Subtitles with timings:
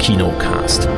[0.00, 0.88] Kinocast.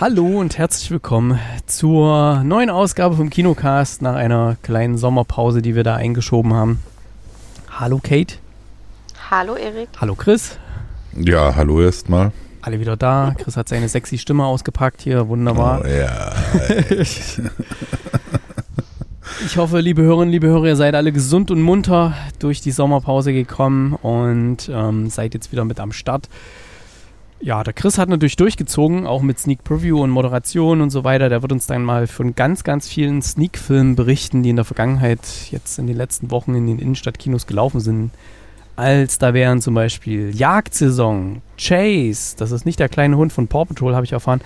[0.00, 5.82] Hallo und herzlich willkommen zur neuen Ausgabe vom Kinocast nach einer kleinen Sommerpause, die wir
[5.82, 6.80] da eingeschoben haben.
[7.72, 8.36] Hallo Kate.
[9.32, 9.88] Hallo Erik.
[10.00, 10.58] Hallo Chris.
[11.16, 12.30] Ja, hallo erstmal.
[12.62, 13.34] Alle wieder da.
[13.36, 15.26] Chris hat seine sexy Stimme ausgepackt hier.
[15.26, 15.82] Wunderbar.
[15.84, 16.32] Oh, ja.
[19.42, 23.32] Ich hoffe, liebe Hörerinnen, liebe Hörer, ihr seid alle gesund und munter durch die Sommerpause
[23.32, 26.28] gekommen und ähm, seid jetzt wieder mit am Start.
[27.40, 31.28] Ja, der Chris hat natürlich durchgezogen, auch mit Sneak Preview und Moderation und so weiter.
[31.28, 35.20] Der wird uns dann mal von ganz, ganz vielen Sneak-Filmen berichten, die in der Vergangenheit
[35.50, 38.12] jetzt in den letzten Wochen in den Innenstadtkinos gelaufen sind.
[38.76, 43.64] Als da wären zum Beispiel Jagdsaison, Chase, das ist nicht der kleine Hund von Paw
[43.66, 44.40] Patrol, habe ich erfahren,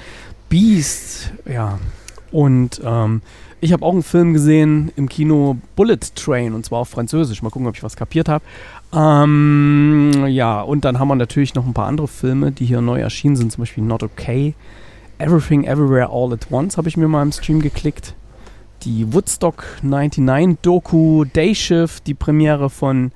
[0.49, 1.79] Beast, ja.
[2.31, 3.23] Und ähm,
[3.61, 7.43] ich habe auch einen Film gesehen im Kino, Bullet Train, und zwar auf Französisch.
[7.43, 8.45] Mal gucken, ob ich was kapiert habe.
[8.93, 13.01] Ähm, ja, und dann haben wir natürlich noch ein paar andere Filme, die hier neu
[13.01, 14.55] erschienen sind, zum Beispiel Not Okay,
[15.19, 18.15] Everything Everywhere All at Once habe ich mir mal im Stream geklickt.
[18.85, 23.11] Die Woodstock 99 Doku, Day Shift, die Premiere von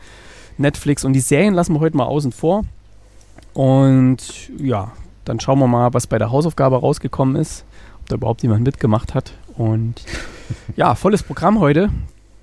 [0.58, 2.64] Netflix und die Serien lassen wir heute mal außen vor.
[3.54, 4.92] Und ja,
[5.24, 7.64] dann schauen wir mal, was bei der Hausaufgabe rausgekommen ist,
[8.00, 9.34] ob da überhaupt jemand mitgemacht hat.
[9.56, 10.02] Und
[10.76, 11.88] ja, volles Programm heute.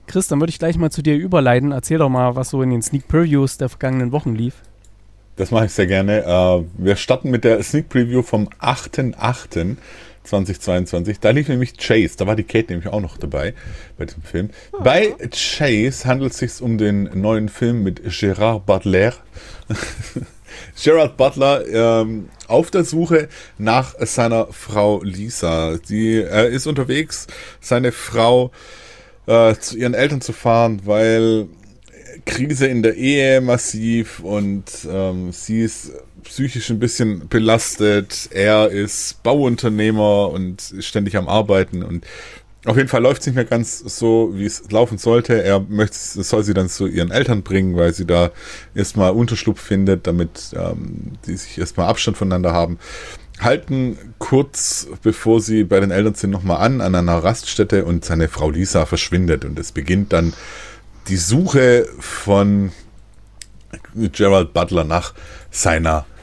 [0.08, 1.72] Chris, dann würde ich gleich mal zu dir überleiten.
[1.72, 4.56] Erzähl doch mal, was so in den Sneak Previews der vergangenen Wochen lief.
[5.36, 6.24] Das mache ich sehr gerne.
[6.24, 11.18] Äh, wir starten mit der Sneak Preview vom 8.8.2022.
[11.22, 12.18] Da lief nämlich Chase.
[12.18, 13.54] Da war die Kate nämlich auch noch dabei
[13.98, 14.50] bei diesem Film.
[14.74, 14.82] Oh.
[14.84, 19.14] Bei Chase handelt es sich um den neuen Film mit Gerard Butler.
[20.82, 23.28] Gerard Butler ähm, auf der Suche
[23.58, 25.78] nach seiner Frau Lisa.
[25.90, 27.28] Die äh, ist unterwegs,
[27.60, 28.52] seine Frau
[29.26, 31.48] äh, zu ihren Eltern zu fahren, weil
[32.26, 35.92] Krise in der Ehe massiv und ähm, sie ist
[36.24, 38.30] psychisch ein bisschen belastet.
[38.32, 42.06] Er ist Bauunternehmer und ist ständig am Arbeiten und
[42.66, 45.42] auf jeden Fall läuft es nicht mehr ganz so, wie es laufen sollte.
[45.42, 48.32] Er möchte, soll sie dann zu ihren Eltern bringen, weil sie da
[48.76, 52.78] erstmal Unterschlupf findet, damit ähm, die sich erstmal Abstand voneinander haben.
[53.40, 58.28] Halten kurz bevor sie bei den Eltern sind nochmal an, an einer Raststätte und seine
[58.28, 60.34] Frau Lisa verschwindet und es beginnt dann
[61.08, 62.74] die Suche von
[63.96, 65.14] Gerald Butler nach
[65.50, 66.19] seiner Frau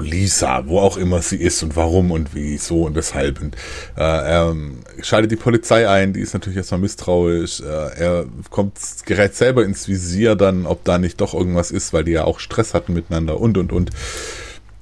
[0.00, 3.40] Lisa, wo auch immer sie ist und warum und wieso und weshalb.
[3.40, 3.54] Und
[3.96, 4.56] äh, er
[5.02, 7.60] schaltet die Polizei ein, die ist natürlich erstmal misstrauisch.
[7.60, 12.04] Äh, er kommt, gerät selber ins Visier dann, ob da nicht doch irgendwas ist, weil
[12.04, 13.90] die ja auch Stress hatten miteinander und und und.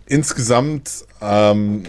[0.07, 1.83] Insgesamt, ähm,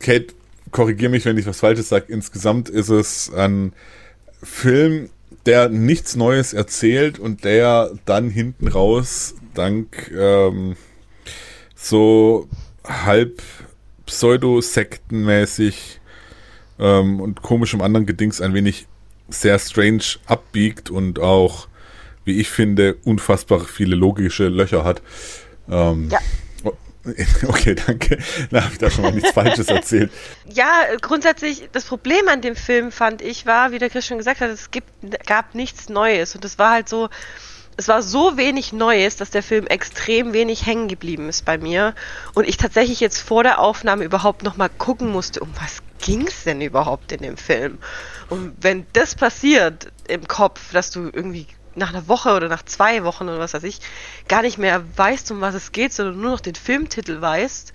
[0.00, 0.34] Kate,
[0.70, 3.72] korrigiere mich, wenn ich was Falsches sage, insgesamt ist es ein
[4.42, 5.08] Film,
[5.46, 10.76] der nichts Neues erzählt und der dann hinten raus dank ähm,
[11.78, 12.48] so
[12.84, 13.40] halb
[14.06, 16.00] pseudo-sektenmäßig
[16.78, 18.86] ähm, und komischem anderen Gedings ein wenig
[19.28, 21.68] sehr strange abbiegt und auch,
[22.24, 25.02] wie ich finde, unfassbar viele logische Löcher hat.
[25.70, 26.18] Ähm, ja.
[27.46, 28.18] Okay, danke.
[28.50, 30.10] Da habe ich da schon mal nichts Falsches erzählt.
[30.52, 34.42] Ja, grundsätzlich, das Problem an dem Film, fand ich, war, wie der Chris schon gesagt
[34.42, 34.90] hat, es gibt,
[35.26, 36.34] gab nichts Neues.
[36.34, 37.08] Und es war halt so,
[37.78, 41.94] es war so wenig Neues, dass der Film extrem wenig hängen geblieben ist bei mir
[42.34, 46.26] und ich tatsächlich jetzt vor der Aufnahme überhaupt noch mal gucken musste, um was ging
[46.26, 47.78] es denn überhaupt in dem Film?
[48.28, 51.46] Und wenn das passiert im Kopf, dass du irgendwie
[51.76, 53.80] nach einer Woche oder nach zwei Wochen oder was weiß ich
[54.26, 57.72] gar nicht mehr weißt, um was es geht, sondern nur noch den Filmtitel weißt,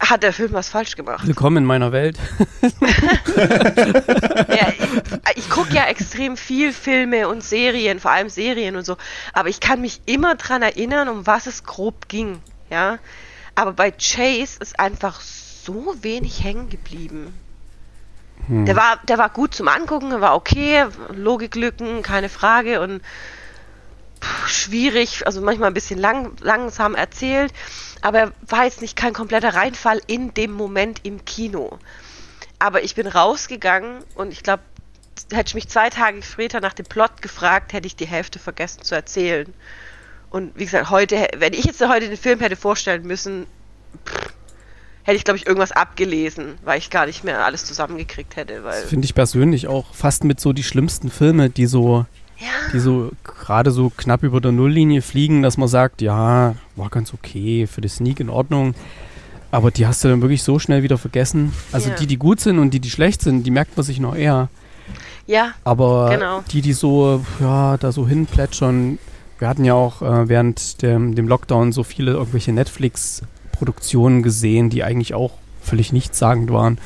[0.00, 1.26] hat der Film was falsch gemacht.
[1.26, 2.18] Willkommen in meiner Welt.
[2.80, 8.96] ja, ich, ich gucke ja extrem viel Filme und Serien, vor allem Serien und so,
[9.34, 12.40] aber ich kann mich immer dran erinnern, um was es grob ging,
[12.70, 12.98] ja.
[13.54, 17.34] Aber bei Chase ist einfach so wenig hängen geblieben.
[18.46, 18.64] Hm.
[18.64, 23.02] Der war, der war gut zum Angucken, war okay, Logiklücken, keine Frage und
[24.22, 27.52] pff, schwierig, also manchmal ein bisschen lang, langsam erzählt
[28.02, 31.78] aber er war jetzt nicht kein kompletter Reinfall in dem Moment im Kino.
[32.58, 34.62] Aber ich bin rausgegangen und ich glaube,
[35.32, 38.82] hätte ich mich zwei Tage später nach dem Plot gefragt, hätte ich die Hälfte vergessen
[38.82, 39.52] zu erzählen.
[40.30, 43.46] Und wie gesagt, heute, wenn ich jetzt heute den Film hätte vorstellen müssen,
[44.06, 44.32] pff,
[45.02, 48.62] hätte ich, glaube ich, irgendwas abgelesen, weil ich gar nicht mehr alles zusammengekriegt hätte.
[48.62, 52.06] das finde ich persönlich auch fast mit so die schlimmsten Filme, die so
[52.38, 52.72] ja.
[52.72, 57.14] die so gerade so knapp über der Nulllinie fliegen, dass man sagt, ja, war ganz
[57.14, 58.74] okay, für die Sneak in Ordnung.
[59.52, 61.52] Aber die hast du dann wirklich so schnell wieder vergessen.
[61.72, 61.96] Also ja.
[61.96, 64.48] die, die gut sind und die, die schlecht sind, die merkt man sich noch eher.
[65.26, 66.42] Ja, Aber Genau.
[66.50, 68.98] die, die so, ja, da so hinplätschern,
[69.38, 74.82] wir hatten ja auch äh, während dem, dem Lockdown so viele irgendwelche Netflix-Produktionen gesehen, die
[74.82, 75.32] eigentlich auch
[75.62, 76.78] völlig nichtssagend waren.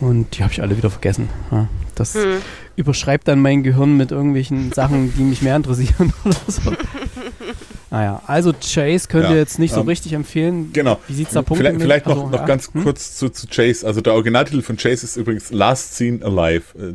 [0.00, 1.28] Und die habe ich alle wieder vergessen.
[1.50, 2.38] Ja, das hm.
[2.76, 6.72] überschreibt dann mein Gehirn mit irgendwelchen Sachen, die mich mehr interessieren oder so.
[7.90, 10.72] Naja, also Chase könnt Ja, ihr jetzt nicht so ähm, richtig empfehlen.
[10.72, 10.98] Genau.
[11.06, 12.82] Wie sieht's da Vielleicht, punktenmäßig- vielleicht noch, also, noch ja, ganz hm?
[12.82, 13.86] kurz zu, zu Chase.
[13.86, 16.64] Also der Originaltitel von Chase ist übrigens Last Seen Alive.
[16.76, 16.94] Äh,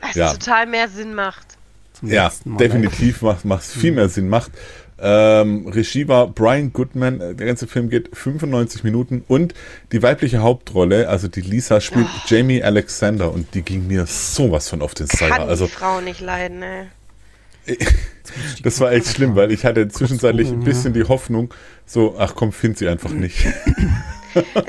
[0.00, 0.32] Was Ja.
[0.32, 1.46] total mehr Sinn macht.
[1.92, 4.52] Zum Ja, definitiv macht es viel mehr Sinn macht.
[4.98, 7.20] Ähm, Regie war Brian Goodman.
[7.20, 9.52] Äh, Der ganze Film geht 95 Minuten und
[9.92, 14.80] die weibliche Hauptrolle, also die Lisa, spielt Jamie Alexander und die ging mir sowas von
[14.80, 15.40] auf den Kann Zeiger.
[15.46, 16.86] Also die Frau nicht leiden, ne?
[18.62, 21.52] Das war echt schlimm, weil ich hatte zwischenzeitlich ein bisschen die Hoffnung,
[21.84, 23.46] so, ach komm, find sie einfach nicht.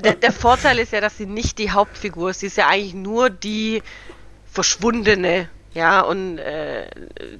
[0.01, 2.39] Der, der Vorteil ist ja, dass sie nicht die Hauptfigur ist.
[2.39, 3.83] Sie ist ja eigentlich nur die
[4.49, 5.49] Verschwundene.
[5.73, 6.89] Ja, und äh,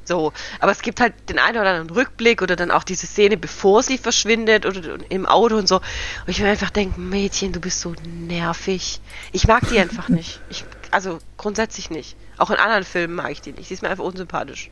[0.04, 0.32] so.
[0.60, 3.82] Aber es gibt halt den einen oder anderen Rückblick oder dann auch diese Szene, bevor
[3.82, 5.78] sie verschwindet oder im Auto und so.
[5.78, 5.84] Und
[6.28, 9.00] ich mir einfach denke, Mädchen, du bist so nervig.
[9.32, 10.40] Ich mag die einfach nicht.
[10.50, 12.16] Ich, also grundsätzlich nicht.
[12.38, 13.70] Auch in anderen Filmen mag ich die nicht.
[13.70, 14.70] Sie ist mir einfach unsympathisch.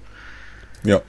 [0.83, 1.01] Ja.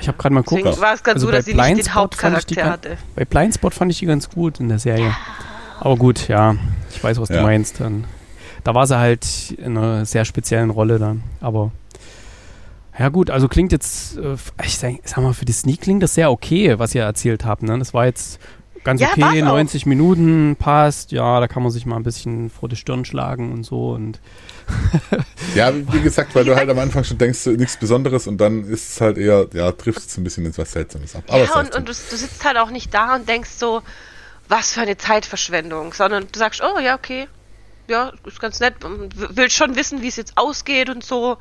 [0.00, 0.62] Ich habe gerade mal geguckt.
[0.64, 2.54] Deswegen war es ganz Also so, bei dass sie nicht den Blindspot fand ich die
[2.56, 2.98] Hauptcharakter hatte.
[3.16, 5.12] Bei Blindspot fand ich die ganz gut in der Serie.
[5.80, 6.54] Aber gut, ja,
[6.90, 7.42] ich weiß, was du Ja.
[7.42, 7.80] meinst.
[7.80, 8.04] Dann,
[8.62, 9.26] da war sie halt
[9.58, 11.24] in einer sehr speziellen Rolle dann.
[11.40, 11.72] Aber
[12.96, 16.14] ja gut, also klingt jetzt, äh, ich sag, sag mal, für die Sneak klingt das
[16.14, 17.62] sehr okay, was ihr erzählt habt.
[17.64, 17.76] Ne?
[17.78, 18.38] Das war jetzt
[18.88, 19.54] ganz Ja, okay, war's auch.
[19.54, 21.12] 90 Minuten passt.
[21.12, 23.90] Ja, da kann man sich mal ein bisschen vor die Stirn schlagen und so.
[23.90, 24.18] Und
[25.54, 28.90] Ja, wie gesagt, weil du halt am Anfang schon denkst, nichts Besonderes und dann ist
[28.90, 31.24] es halt eher, ja, trifft es ein bisschen ins was Seltsames ab.
[31.28, 33.82] Aber ja, und, und du, du sitzt halt auch nicht da und denkst so,
[34.48, 37.28] was für eine Zeitverschwendung, sondern du sagst, oh ja, okay,
[37.88, 38.74] ja, ist ganz nett
[39.14, 41.38] willst schon wissen, wie es jetzt ausgeht und so.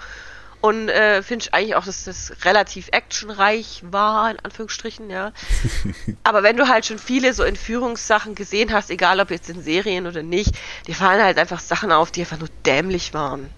[0.59, 5.31] Und äh, finde ich eigentlich auch, dass das relativ actionreich war, in Anführungsstrichen, ja.
[6.23, 10.07] Aber wenn du halt schon viele so Entführungssachen gesehen hast, egal ob jetzt in Serien
[10.07, 10.55] oder nicht,
[10.87, 13.49] dir fallen halt einfach Sachen auf, die einfach nur dämlich waren.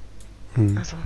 [0.75, 1.03] Also, ja.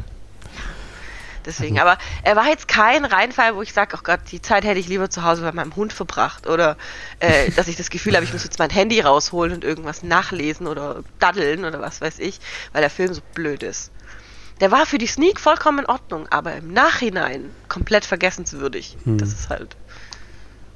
[1.46, 4.80] Deswegen, aber er war jetzt kein Reinfall, wo ich sage, oh Gott, die Zeit hätte
[4.80, 6.48] ich lieber zu Hause bei meinem Hund verbracht.
[6.48, 6.78] Oder
[7.20, 10.68] äh, dass ich das Gefühl habe, ich muss jetzt mein Handy rausholen und irgendwas nachlesen
[10.68, 12.40] oder daddeln oder was weiß ich,
[12.72, 13.92] weil der Film so blöd ist.
[14.62, 18.98] Der war für die Sneak vollkommen in Ordnung, aber im Nachhinein komplett vergessenswürdig.
[19.06, 19.76] Das ist halt.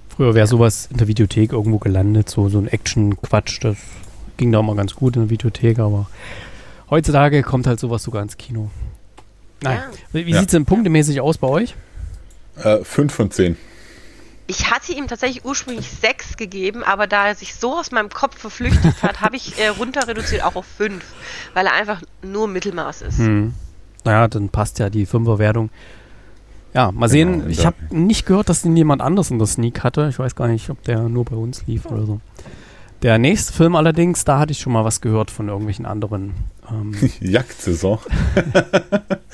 [0.09, 3.59] früher wäre sowas in der Videothek irgendwo gelandet, so, so ein Action-Quatsch.
[3.63, 3.77] Das
[4.37, 6.09] ging da auch mal ganz gut in der Videothek, aber
[6.89, 8.69] heutzutage kommt halt sowas sogar ins Kino.
[9.61, 9.79] Nein.
[10.11, 10.39] Wie wie Ja.
[10.39, 11.75] sieht es denn punktemäßig aus bei euch?
[12.63, 13.55] äh, fünf von zehn.
[14.47, 18.37] Ich hatte ihm tatsächlich ursprünglich sechs gegeben, aber da er sich so aus meinem Kopf
[18.39, 21.03] verflüchtigt hat, habe ich äh, runter reduziert auch auf fünf,
[21.53, 23.17] weil er einfach nur Mittelmaß ist.
[23.19, 23.53] Hm.
[24.03, 25.69] Naja, dann passt ja die Fünferwertung.
[26.73, 27.45] Ja, mal sehen.
[27.45, 30.07] in Ich habe nicht gehört, dass den jemand anders in der Sneak hatte.
[30.09, 32.21] Ich weiß gar nicht, ob der nur bei uns lief oder so.
[33.03, 36.33] Der nächste Film allerdings, da hatte ich schon mal was gehört von irgendwelchen anderen
[36.69, 37.99] ähm, Jagdsaison.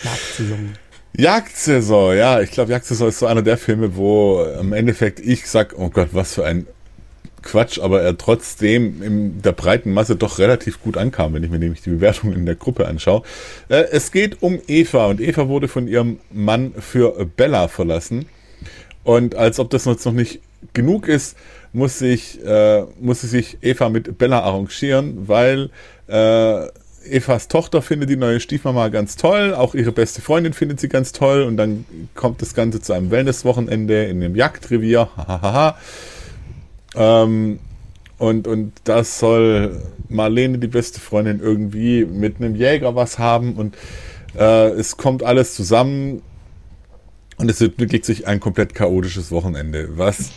[0.04, 0.70] Jagdsaison.
[1.16, 5.76] Jagdsaison, ja, ich glaube, Jagdsaison ist so einer der Filme, wo im Endeffekt ich sag,
[5.78, 6.66] oh Gott, was für ein
[7.44, 11.60] Quatsch, aber er trotzdem in der breiten Masse doch relativ gut ankam, wenn ich mir
[11.60, 13.24] nämlich die Bewertung in der Gruppe anschaue.
[13.70, 18.26] Äh, es geht um Eva und Eva wurde von ihrem Mann für Bella verlassen.
[19.04, 20.40] Und als ob das jetzt noch nicht
[20.74, 21.36] genug ist,
[21.74, 25.70] muss sich, äh, muss sich Eva mit Bella arrangieren, weil
[26.08, 26.68] äh,
[27.06, 31.12] Evas Tochter findet die neue Stiefmama ganz toll, auch ihre beste Freundin findet sie ganz
[31.12, 31.86] toll und dann
[32.16, 35.10] kommt das Ganze zu einem Wellnesswochenende in einem Jagdrevier.
[35.18, 35.78] Hahaha.
[36.96, 37.60] Ähm,
[38.18, 43.76] und, und das soll Marlene, die beste Freundin, irgendwie mit einem Jäger was haben und
[44.38, 46.22] äh, es kommt alles zusammen
[47.38, 49.98] und es entwickelt sich ein komplett chaotisches Wochenende.
[49.98, 50.32] Was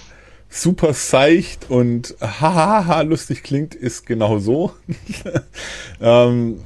[0.48, 4.72] super seicht und hahaha lustig klingt, ist genau so.
[6.00, 6.60] ähm,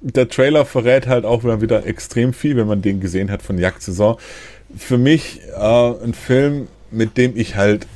[0.00, 4.16] der Trailer verrät halt auch wieder extrem viel, wenn man den gesehen hat von Jagdsaison.
[4.76, 7.86] Für mich äh, ein Film, mit dem ich halt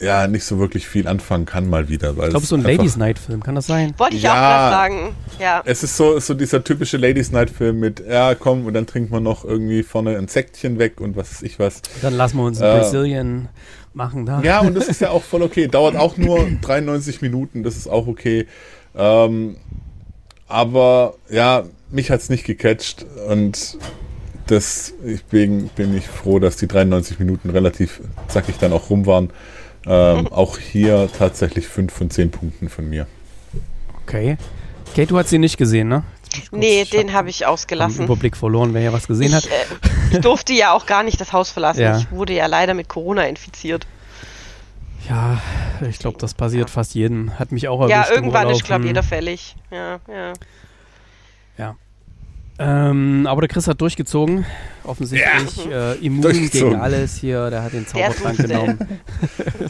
[0.00, 2.16] ja nicht so wirklich viel anfangen kann mal wieder.
[2.16, 3.94] Weil Ich glaube, es so ein Ladies Night Film, kann das sein?
[3.98, 4.30] Wollte ich Ja.
[4.32, 5.14] auch gerade sagen.
[5.40, 5.62] Ja.
[5.64, 9.10] Es ist so, so dieser typische Ladies Night Film mit, ja komm, und dann trinkt
[9.10, 11.82] man noch irgendwie vorne ein Säckchen weg und was weiß ich was.
[12.02, 12.64] Dann lassen wir uns Äh.
[12.64, 13.48] ein Brazilian
[13.94, 14.40] machen da.
[14.42, 15.66] Ja, und das ist ja auch voll okay.
[15.66, 18.46] Dauert auch nur 93 Minuten, das ist auch okay.
[18.96, 19.56] Ähm,
[20.46, 23.76] aber ja, mich hat's nicht gecatcht und
[24.48, 29.30] deswegen bin ich froh, dass die 93 Minuten relativ zackig dann auch rum waren.
[29.88, 33.06] Ähm, auch hier tatsächlich 5 von 10 Punkten von mir.
[34.04, 34.36] Okay.
[34.94, 36.02] Kate, du hast sie nicht gesehen, ne?
[36.50, 38.04] Nee, den habe ich ausgelassen.
[38.04, 39.44] Überblick verloren, wer ja was gesehen hat.
[39.46, 41.80] Ich, äh, ich durfte ja auch gar nicht das Haus verlassen.
[41.80, 41.98] Ja.
[41.98, 43.86] Ich wurde ja leider mit Corona infiziert.
[45.08, 45.40] Ja,
[45.88, 47.38] ich glaube, das passiert fast jeden.
[47.38, 48.10] Hat mich auch erwischt.
[48.10, 48.88] Ja, irgendwann ist, glaube Hm.
[48.88, 49.56] jeder fällig.
[49.70, 50.14] Ja, ja.
[50.14, 50.32] Ja.
[52.60, 54.44] Ähm, aber der Chris hat durchgezogen.
[54.82, 56.70] Offensichtlich äh, immun Durchgezogen.
[56.70, 57.50] gegen alles hier.
[57.50, 58.78] Der hat den Zaubertrank genommen.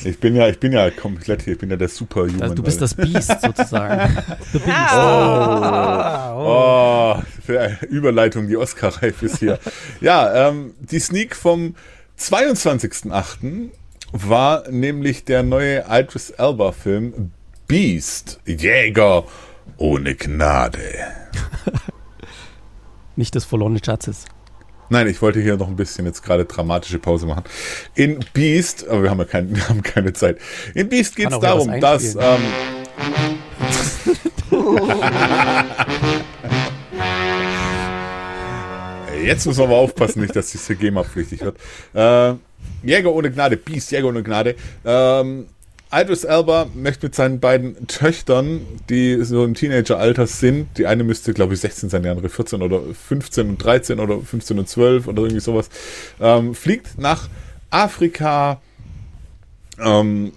[0.04, 2.42] Ich bin ja, ich bin ja komplett hier, ich bin ja der Superhuman.
[2.42, 2.96] Also, du bist Alter.
[2.96, 4.16] das Biest sozusagen.
[4.52, 4.70] The Beast.
[4.92, 9.58] Ah, Oh, für eine Überleitung, die Oscar-reif ist hier.
[10.00, 11.74] ja, ähm, die Sneak vom
[12.18, 13.70] 22.08.
[14.12, 17.32] war nämlich der neue Idris Elba-Film
[17.66, 19.24] Beast, Jäger
[19.78, 20.80] ohne Gnade.
[23.18, 24.26] Nicht des verlorenen Schatzes.
[24.90, 27.42] Nein, ich wollte hier noch ein bisschen jetzt gerade dramatische Pause machen.
[27.96, 30.38] In Beast, aber wir haben ja kein, wir haben keine Zeit.
[30.72, 32.20] In Beast geht es darum, dass ähm,
[39.24, 41.56] Jetzt müssen wir aber aufpassen, nicht, dass das hier GEMA-pflichtig wird.
[41.94, 42.34] Äh,
[42.86, 44.54] Jäger ohne Gnade, Beast, Jäger ohne Gnade.
[44.84, 45.48] Ähm,
[45.90, 51.32] Idris Elba möchte mit seinen beiden Töchtern, die so im Teenageralter sind, die eine müsste,
[51.32, 55.08] glaube ich, 16 sein, die andere 14 oder 15 und 13 oder 15 und 12
[55.08, 55.70] oder irgendwie sowas,
[56.20, 57.28] ähm, fliegt nach
[57.70, 58.60] Afrika,
[59.78, 60.32] ähm,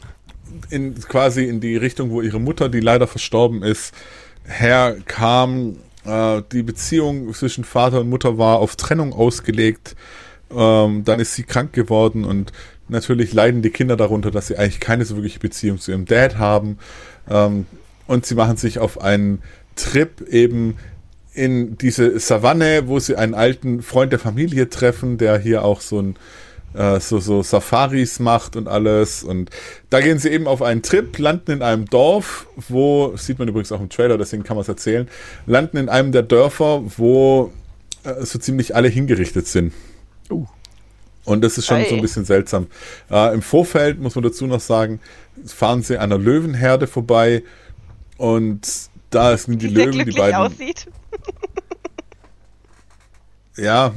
[0.70, 3.93] in, quasi in die Richtung, wo ihre Mutter, die leider verstorben ist,
[4.46, 5.77] herkam.
[6.05, 9.96] Äh, die Beziehung zwischen Vater und Mutter war auf Trennung ausgelegt.
[10.53, 12.51] Ähm, dann ist sie krank geworden und
[12.92, 16.38] natürlich leiden die Kinder darunter, dass sie eigentlich keine so wirkliche Beziehung zu ihrem Dad
[16.38, 16.78] haben.
[17.30, 17.66] Ähm,
[18.06, 19.42] und sie machen sich auf einen
[19.76, 20.78] Trip eben
[21.34, 26.02] in diese Savanne, wo sie einen alten Freund der Familie treffen, der hier auch so
[26.02, 26.16] ein
[26.74, 29.24] äh, so, so Safaris macht und alles.
[29.24, 29.50] Und
[29.90, 33.72] da gehen sie eben auf einen Trip, landen in einem Dorf, wo, sieht man übrigens
[33.72, 35.08] auch im Trailer, deswegen kann man es erzählen,
[35.46, 37.52] landen in einem der Dörfer, wo
[38.04, 39.74] äh, so ziemlich alle hingerichtet sind.
[40.30, 40.46] Uh.
[41.25, 41.90] Und das ist schon Ei.
[41.90, 42.68] so ein bisschen seltsam.
[43.10, 45.00] Äh, Im Vorfeld muss man dazu noch sagen,
[45.46, 47.44] fahren sie an einer Löwenherde vorbei
[48.18, 48.68] und
[49.12, 50.36] da sind die der Löwen, die beiden.
[50.36, 50.88] aussieht.
[53.58, 53.94] Ja,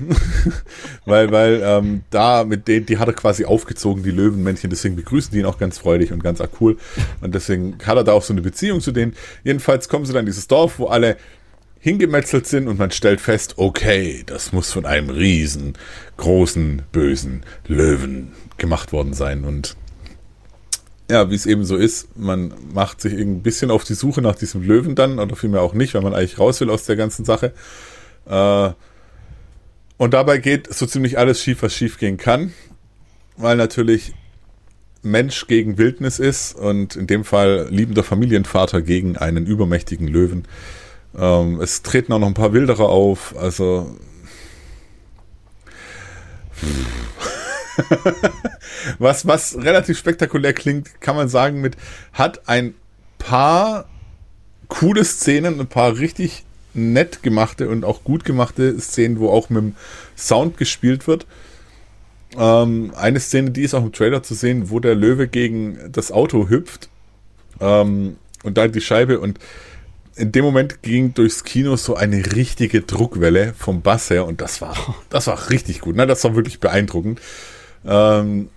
[1.06, 5.32] weil, weil ähm, da mit denen, die hat er quasi aufgezogen, die Löwenmännchen, deswegen begrüßen
[5.32, 6.76] die ihn auch ganz freudig und ganz cool.
[7.20, 9.14] Und deswegen hat er da auch so eine Beziehung zu denen.
[9.44, 11.16] Jedenfalls kommen sie dann in dieses Dorf, wo alle
[11.84, 15.74] hingemetzelt sind und man stellt fest, okay, das muss von einem riesen,
[16.16, 19.44] großen, bösen Löwen gemacht worden sein.
[19.44, 19.76] Und
[21.10, 24.34] ja, wie es eben so ist, man macht sich ein bisschen auf die Suche nach
[24.34, 27.26] diesem Löwen dann, oder vielmehr auch nicht, weil man eigentlich raus will aus der ganzen
[27.26, 27.52] Sache.
[28.24, 28.70] Äh,
[29.98, 32.54] und dabei geht so ziemlich alles schief, was schief gehen kann,
[33.36, 34.14] weil natürlich
[35.02, 40.48] Mensch gegen Wildnis ist und in dem Fall liebender Familienvater gegen einen übermächtigen Löwen.
[41.16, 43.96] Ähm, es treten auch noch ein paar Wilderer auf, also.
[48.98, 51.76] was, was relativ spektakulär klingt, kann man sagen, mit
[52.12, 52.74] hat ein
[53.18, 53.86] paar
[54.68, 56.44] coole Szenen, ein paar richtig
[56.74, 59.76] nett gemachte und auch gut gemachte Szenen, wo auch mit dem
[60.16, 61.26] Sound gespielt wird.
[62.36, 66.10] Ähm, eine Szene, die ist auch im Trailer zu sehen, wo der Löwe gegen das
[66.10, 66.88] Auto hüpft
[67.60, 69.38] ähm, und da die Scheibe und
[70.16, 74.60] in dem Moment ging durchs Kino so eine richtige Druckwelle vom Bass her und das
[74.60, 74.76] war,
[75.10, 75.96] das war richtig gut.
[75.96, 76.06] Ne?
[76.06, 77.20] Das war wirklich beeindruckend.
[77.84, 78.48] Ähm,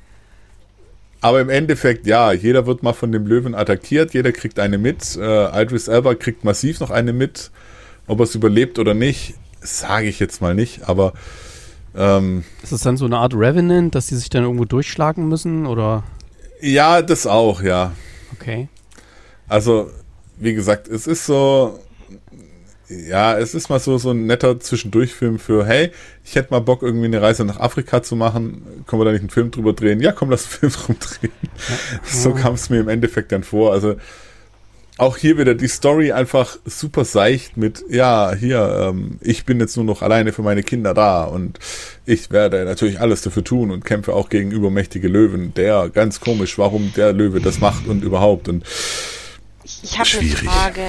[1.19, 5.17] aber im Endeffekt, ja, jeder wird mal von dem Löwen attackiert, jeder kriegt eine mit.
[5.17, 7.49] Äh, Idris Elba kriegt massiv noch eine mit.
[8.05, 11.13] Ob er es überlebt oder nicht, sage ich jetzt mal nicht, aber
[11.95, 15.65] ähm, Ist das dann so eine Art Revenant, dass die sich dann irgendwo durchschlagen müssen?
[15.65, 16.03] Oder
[16.61, 17.93] ja, das auch, ja.
[18.33, 18.69] okay.
[19.47, 19.89] Also,
[20.38, 21.79] wie gesagt, es ist so,
[22.89, 25.91] ja, es ist mal so, so ein netter Zwischendurchfilm für, hey,
[26.24, 28.62] ich hätte mal Bock, irgendwie eine Reise nach Afrika zu machen.
[28.86, 30.00] Können wir da nicht einen Film drüber drehen?
[30.00, 31.32] Ja, komm, lass einen Film drüber drehen.
[32.03, 33.74] So kam es mir im Endeffekt dann vor.
[33.74, 33.96] Also,
[34.98, 39.75] auch hier wieder die Story einfach super seicht mit, ja, hier, ähm, ich bin jetzt
[39.75, 41.60] nur noch alleine für meine Kinder da und
[42.06, 45.53] ich werde natürlich alles dafür tun und kämpfe auch gegen übermächtige Löwen.
[45.53, 48.63] Der, ganz komisch, warum der Löwe das macht und überhaupt und
[49.67, 50.29] Ich, ich habe eine.
[50.29, 50.88] Frage.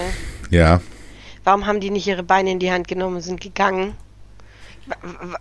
[0.50, 0.80] ja.
[1.42, 3.94] Warum haben die nicht ihre Beine in die Hand genommen und sind gegangen?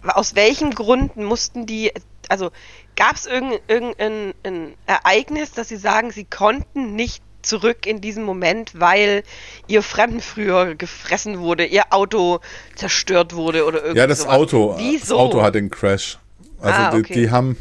[0.08, 1.92] Aus welchen Gründen mussten die,
[2.30, 2.50] also
[2.96, 8.24] gab es irgendein, irgendein ein Ereignis, dass sie sagen, sie konnten nicht zurück in diesen
[8.24, 9.24] Moment, weil
[9.68, 12.40] ihr Fremdenfrüher gefressen wurde, ihr Auto
[12.76, 13.98] zerstört wurde oder irgendwas?
[13.98, 15.20] Ja, das Auto, das Wieso?
[15.20, 16.18] Auto hat den Crash.
[16.60, 17.14] Also Ah, die, okay.
[17.14, 17.56] die haben,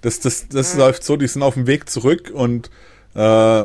[0.00, 2.70] das, das, das läuft so, die sind auf dem Weg zurück und
[3.14, 3.64] äh,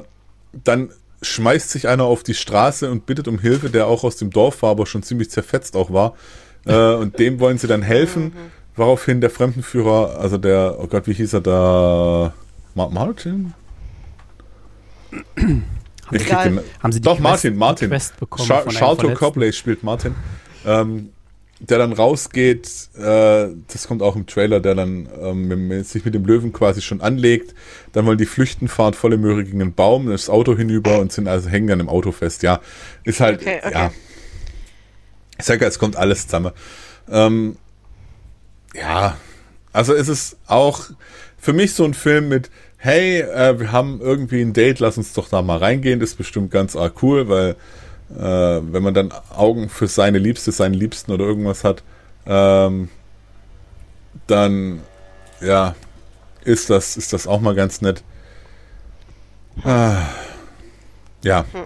[0.63, 0.91] dann
[1.21, 4.61] schmeißt sich einer auf die Straße und bittet um Hilfe, der auch aus dem Dorf
[4.61, 6.15] war, aber schon ziemlich zerfetzt auch war.
[6.65, 8.51] Äh, und dem wollen sie dann helfen, mhm.
[8.75, 12.33] woraufhin der Fremdenführer, also der, oh Gott, wie hieß er da?
[12.75, 13.53] Martin?
[16.11, 17.89] Ich den, haben sie Doch, Quest, Martin, Martin.
[17.89, 20.15] Quest bekommen Charlton Copley spielt Martin.
[20.65, 21.09] Ähm,
[21.59, 26.25] der dann rausgeht, äh, das kommt auch im Trailer, der dann ähm, sich mit dem
[26.25, 27.53] Löwen quasi schon anlegt.
[27.91, 31.27] Dann wollen die flüchten, fahren volle Möhre gegen einen Baum, das Auto hinüber und sind
[31.27, 32.43] also hängen dann im Auto fest.
[32.43, 32.61] Ja,
[33.03, 33.73] ist halt, okay, okay.
[33.73, 33.91] ja.
[35.37, 36.51] Ich sage, es kommt alles zusammen.
[37.09, 37.57] Ähm,
[38.73, 39.17] ja,
[39.73, 40.81] also es ist auch
[41.37, 45.13] für mich so ein Film mit, hey, äh, wir haben irgendwie ein Date, lass uns
[45.13, 45.99] doch da mal reingehen.
[45.99, 47.55] Das ist bestimmt ganz arg cool, weil
[48.15, 51.83] äh, wenn man dann Augen für seine Liebste, seinen Liebsten oder irgendwas hat,
[52.25, 52.89] ähm,
[54.27, 54.81] dann
[55.41, 55.75] ja,
[56.43, 58.03] ist das, ist das auch mal ganz nett.
[59.63, 59.97] Ah,
[61.23, 61.45] ja.
[61.51, 61.65] Hm.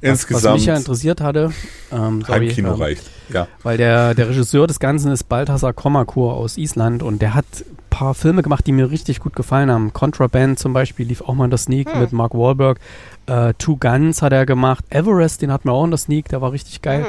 [0.00, 0.44] Insgesamt.
[0.44, 1.52] Was mich ja interessiert hatte,
[1.92, 3.46] ähm, sorry, Heimkino ähm, reicht, ja.
[3.62, 7.76] Weil der, der Regisseur des Ganzen ist Balthasar Kommakur aus Island und der hat ein
[7.90, 9.92] paar Filme gemacht, die mir richtig gut gefallen haben.
[9.92, 12.00] Contraband zum Beispiel lief auch mal in der Sneak hm.
[12.00, 12.80] mit Mark Wahlberg.
[13.26, 14.84] Äh, Two Guns hat er gemacht.
[14.90, 17.04] Everest, den hatten wir auch in der Sneak, der war richtig geil.
[17.04, 17.06] Hm.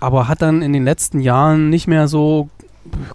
[0.00, 2.48] Aber hat dann in den letzten Jahren nicht mehr so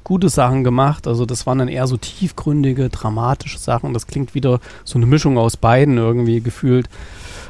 [0.03, 1.07] gute Sachen gemacht.
[1.07, 3.93] Also das waren dann eher so tiefgründige, dramatische Sachen.
[3.93, 6.87] Das klingt wieder so eine Mischung aus beiden irgendwie gefühlt.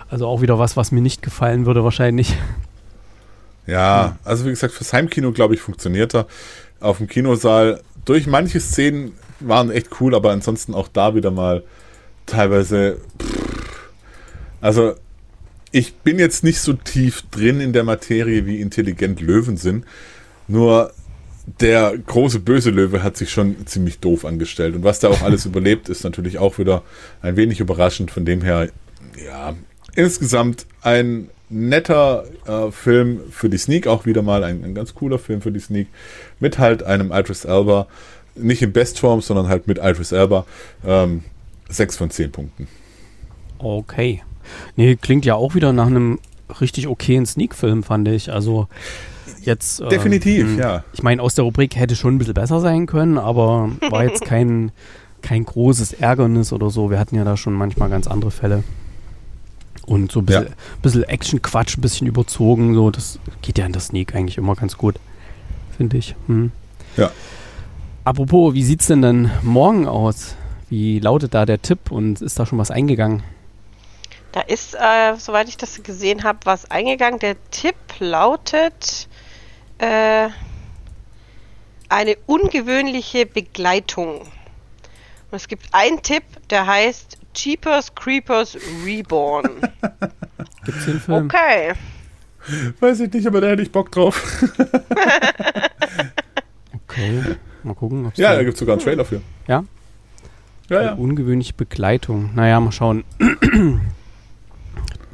[0.09, 2.37] Also auch wieder was, was mir nicht gefallen würde wahrscheinlich.
[3.67, 6.27] Ja, also wie gesagt, fürs Heimkino, glaube ich, funktioniert er.
[6.79, 11.63] Auf dem Kinosaal, durch manche Szenen waren echt cool, aber ansonsten auch da wieder mal
[12.27, 12.99] teilweise.
[13.19, 13.54] Pff,
[14.65, 14.95] also,
[15.71, 19.85] ich bin jetzt nicht so tief drin in der Materie, wie intelligent Löwen sind.
[20.47, 20.91] Nur
[21.59, 24.75] der große böse Löwe hat sich schon ziemlich doof angestellt.
[24.75, 26.81] Und was da auch alles überlebt, ist natürlich auch wieder
[27.21, 28.09] ein wenig überraschend.
[28.09, 28.71] Von dem her,
[29.23, 29.53] ja,
[29.93, 35.19] insgesamt ein netter äh, Film für die Sneak, auch wieder mal ein, ein, ganz cooler
[35.19, 35.89] Film für die Sneak,
[36.39, 37.85] mit halt einem Idris Elba,
[38.33, 40.47] nicht in Bestform, sondern halt mit Idris Elba,
[40.83, 41.23] ähm,
[41.69, 42.67] 6 von 10 Punkten.
[43.59, 44.23] Okay.
[44.75, 46.19] Nee, klingt ja auch wieder nach einem
[46.61, 48.31] richtig okayen Sneak-Film, fand ich.
[48.31, 48.67] Also
[49.41, 49.81] jetzt.
[49.81, 50.83] Ähm, Definitiv, ähm, ja.
[50.93, 54.25] Ich meine, aus der Rubrik hätte schon ein bisschen besser sein können, aber war jetzt
[54.25, 54.71] kein,
[55.21, 56.89] kein großes Ärgernis oder so.
[56.89, 58.63] Wir hatten ja da schon manchmal ganz andere Fälle.
[59.85, 60.51] Und so ein bisschen, ja.
[60.81, 64.77] bisschen Action-Quatsch, ein bisschen überzogen, so, das geht ja in der Sneak eigentlich immer ganz
[64.77, 64.95] gut,
[65.77, 66.15] finde ich.
[66.25, 66.51] Hm.
[66.97, 67.11] Ja.
[68.03, 70.35] Apropos, wie sieht es denn dann morgen aus?
[70.69, 73.21] Wie lautet da der Tipp und ist da schon was eingegangen?
[74.35, 77.19] Da ist, äh, soweit ich das gesehen habe, was eingegangen.
[77.19, 79.07] Der Tipp lautet
[79.77, 80.27] äh,
[81.87, 84.23] eine ungewöhnliche Begleitung.
[84.23, 84.27] Und
[85.31, 89.61] es gibt einen Tipp, der heißt Jeepers Creepers Reborn.
[90.65, 91.27] Gibt's den Film?
[91.27, 91.71] Okay.
[92.81, 94.21] Weiß ich nicht, aber da hätte ich Bock drauf.
[96.73, 97.23] okay.
[97.63, 98.11] Mal gucken.
[98.15, 99.21] ja, da gibt es sogar einen Trailer für.
[99.47, 99.63] Ja?
[100.67, 100.93] Ja, ja.
[100.95, 102.31] Ungewöhnliche Begleitung.
[102.35, 103.05] Naja, mal schauen.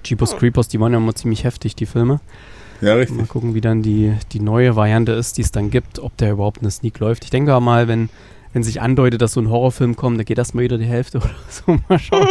[0.04, 2.20] Jeepers Creepers, die waren ja immer ziemlich heftig, die Filme.
[2.82, 3.18] Ja, richtig.
[3.18, 6.32] Mal gucken, wie dann die, die neue Variante ist, die es dann gibt, ob der
[6.32, 7.24] überhaupt eine Sneak läuft.
[7.24, 8.10] Ich denke mal, wenn
[8.54, 11.30] wenn sich andeutet, dass so ein Horrorfilm kommt, dann geht erstmal wieder die Hälfte oder
[11.50, 11.78] so.
[11.88, 12.28] Mal schauen.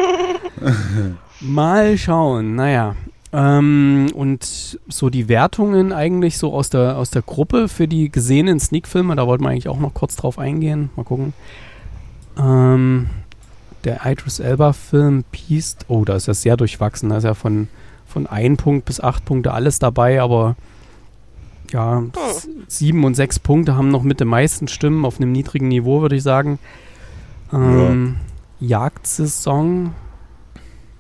[1.41, 2.97] Mal schauen, naja.
[3.33, 8.61] Ähm, und so die Wertungen eigentlich so aus der, aus der Gruppe für die gesehenen
[8.61, 10.91] Sneak-Filme, da wollten wir eigentlich auch noch kurz drauf eingehen.
[10.97, 11.33] Mal gucken.
[12.37, 13.09] Ähm,
[13.85, 17.11] der Idris Elba-Film Beast, oh, da ist ja sehr durchwachsen.
[17.11, 17.69] Da ist ja von,
[18.07, 20.57] von 1 Punkt bis 8 Punkte alles dabei, aber
[21.73, 22.13] ja, hm.
[22.67, 26.17] sieben und sechs Punkte haben noch mit den meisten Stimmen auf einem niedrigen Niveau, würde
[26.17, 26.59] ich sagen.
[27.53, 28.17] Ähm,
[28.59, 28.69] ja.
[28.69, 29.95] Jagdsaison.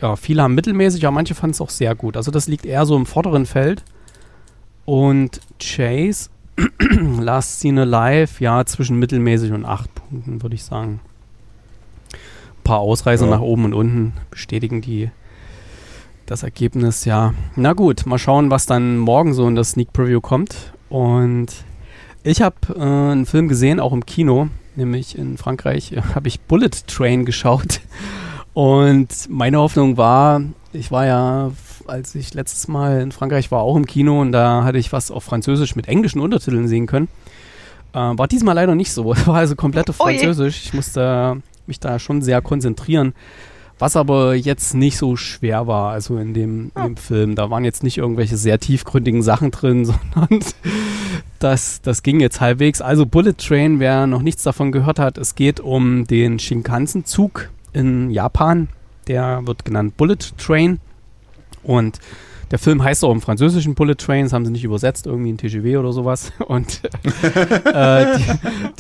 [0.01, 2.16] Ja, viele haben mittelmäßig, aber manche fanden es auch sehr gut.
[2.16, 3.85] Also das liegt eher so im vorderen Feld.
[4.87, 6.31] Und Chase,
[7.19, 11.01] Last Scene Alive, ja, zwischen mittelmäßig und acht Punkten, würde ich sagen.
[12.70, 13.33] Ein paar Ausreißer ja.
[13.33, 15.11] nach oben und unten bestätigen die
[16.26, 17.35] das Ergebnis, ja.
[17.56, 20.72] Na gut, mal schauen, was dann morgen so in das Sneak Preview kommt.
[20.88, 21.48] Und
[22.22, 26.70] ich habe äh, einen Film gesehen, auch im Kino, nämlich in Frankreich habe ich Bullet
[26.87, 27.80] Train geschaut.
[28.54, 30.40] Und meine Hoffnung war,
[30.72, 31.50] ich war ja,
[31.88, 35.11] als ich letztes Mal in Frankreich war, auch im Kino und da hatte ich was
[35.11, 37.09] auf Französisch mit englischen Untertiteln sehen können.
[37.94, 39.12] Äh, war diesmal leider nicht so.
[39.12, 40.66] Es war also komplett auf Französisch.
[40.66, 43.14] Ich musste mich da schon sehr konzentrieren.
[43.78, 47.35] Was aber jetzt nicht so schwer war, also in dem, in dem Film.
[47.35, 50.40] Da waren jetzt nicht irgendwelche sehr tiefgründigen Sachen drin, sondern
[51.38, 52.83] das, das ging jetzt halbwegs.
[52.83, 58.11] Also Bullet Train, wer noch nichts davon gehört hat, es geht um den Shinkansen-Zug in
[58.11, 58.68] Japan.
[59.09, 60.78] Der wird genannt Bullet Train.
[61.62, 62.00] Und
[62.51, 65.77] der Film heißt auch im französischen Bullet Trains, haben sie nicht übersetzt, irgendwie in TGW
[65.77, 66.33] oder sowas.
[66.47, 66.81] Und
[67.65, 68.25] äh, die,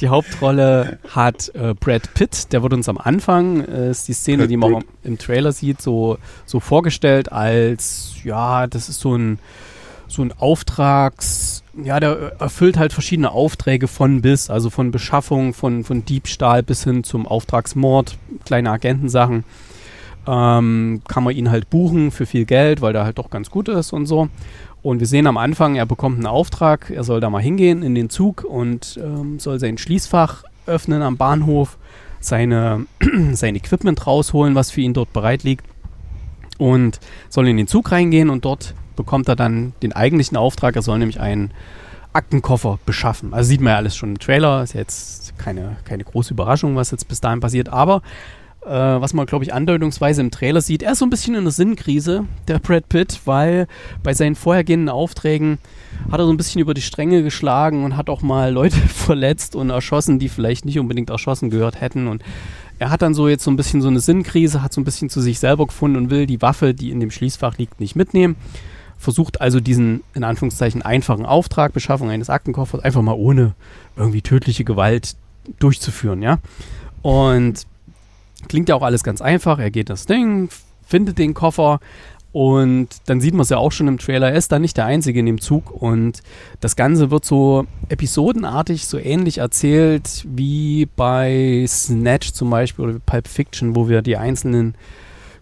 [0.00, 4.48] die, Hauptrolle hat äh, Brad Pitt, der wird uns am Anfang, äh, ist die Szene,
[4.48, 9.38] die man auch im Trailer sieht, so, so vorgestellt als, ja, das ist so ein,
[10.08, 15.84] so ein Auftrags, ja, der erfüllt halt verschiedene Aufträge von bis, also von Beschaffung, von,
[15.84, 19.44] von Diebstahl bis hin zum Auftragsmord, kleine Agentensachen
[20.26, 23.68] ähm, kann man ihn halt buchen für viel Geld, weil der halt doch ganz gut
[23.68, 24.28] ist und so.
[24.82, 27.94] Und wir sehen am Anfang, er bekommt einen Auftrag, er soll da mal hingehen in
[27.94, 31.78] den Zug und ähm, soll sein Schließfach öffnen am Bahnhof,
[32.20, 32.86] seine,
[33.32, 35.66] sein Equipment rausholen, was für ihn dort bereit liegt
[36.58, 40.82] und soll in den Zug reingehen und dort bekommt er dann den eigentlichen Auftrag, er
[40.82, 41.52] soll nämlich einen
[42.12, 43.32] Aktenkoffer beschaffen.
[43.32, 46.90] Also sieht man ja alles schon im Trailer, ist jetzt keine, keine große Überraschung, was
[46.90, 48.02] jetzt bis dahin passiert, aber
[48.64, 50.82] äh, was man, glaube ich, andeutungsweise im Trailer sieht.
[50.82, 53.66] Er ist so ein bisschen in der Sinnkrise, der Brad Pitt, weil
[54.02, 55.58] bei seinen vorhergehenden Aufträgen
[56.10, 59.56] hat er so ein bisschen über die Stränge geschlagen und hat auch mal Leute verletzt
[59.56, 62.06] und erschossen, die vielleicht nicht unbedingt erschossen gehört hätten.
[62.06, 62.22] Und
[62.78, 65.10] er hat dann so jetzt so ein bisschen so eine Sinnkrise, hat so ein bisschen
[65.10, 68.36] zu sich selber gefunden und will die Waffe, die in dem Schließfach liegt, nicht mitnehmen.
[68.98, 73.54] Versucht also diesen, in Anführungszeichen, einfachen Auftrag, Beschaffung eines Aktenkoffers, einfach mal ohne
[73.96, 75.16] irgendwie tödliche Gewalt
[75.58, 76.38] durchzuführen, ja.
[77.00, 77.66] Und
[78.48, 79.58] Klingt ja auch alles ganz einfach.
[79.58, 80.48] Er geht das Ding,
[80.84, 81.80] findet den Koffer
[82.32, 84.30] und dann sieht man es ja auch schon im Trailer.
[84.30, 86.22] Er ist da nicht der Einzige in dem Zug und
[86.60, 93.26] das Ganze wird so episodenartig, so ähnlich erzählt wie bei Snatch zum Beispiel oder Pulp
[93.26, 94.74] Fiction, wo wir die einzelnen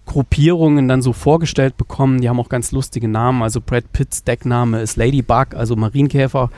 [0.07, 2.23] Gruppierungen dann so vorgestellt bekommen.
[2.23, 3.43] Die haben auch ganz lustige Namen.
[3.43, 6.49] Also Brad Pitts Deckname ist Ladybug, also Marienkäfer.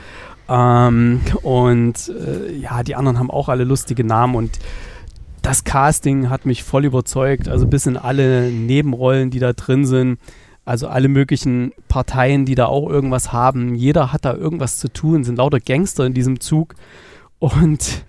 [0.47, 4.59] Ähm, und äh, ja, die anderen haben auch alle lustige Namen und
[5.41, 7.47] das Casting hat mich voll überzeugt.
[7.47, 10.19] Also bis in alle Nebenrollen, die da drin sind.
[10.63, 13.73] Also alle möglichen Parteien, die da auch irgendwas haben.
[13.75, 16.75] Jeder hat da irgendwas zu tun, sind lauter Gangster in diesem Zug.
[17.39, 18.03] Und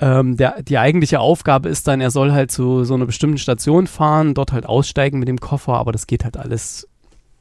[0.00, 3.86] ähm, der, die eigentliche Aufgabe ist dann, er soll halt zu so einer bestimmten Station
[3.86, 6.88] fahren, dort halt aussteigen mit dem Koffer, aber das geht halt alles,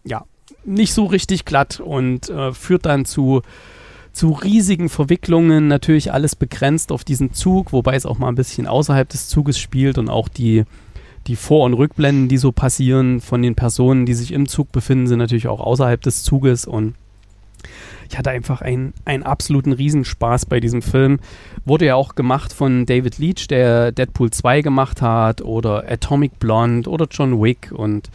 [0.03, 0.25] ja,
[0.65, 3.41] nicht so richtig glatt und äh, führt dann zu
[4.13, 8.67] zu riesigen Verwicklungen, natürlich alles begrenzt auf diesen Zug, wobei es auch mal ein bisschen
[8.67, 10.63] außerhalb des Zuges spielt und auch die,
[11.27, 15.07] die Vor- und Rückblenden, die so passieren von den Personen, die sich im Zug befinden,
[15.07, 16.95] sind natürlich auch außerhalb des Zuges und
[18.09, 21.19] ich hatte einfach einen, einen absoluten Riesenspaß bei diesem Film.
[21.63, 26.89] Wurde ja auch gemacht von David Leach, der Deadpool 2 gemacht hat oder Atomic Blonde
[26.89, 28.09] oder John Wick und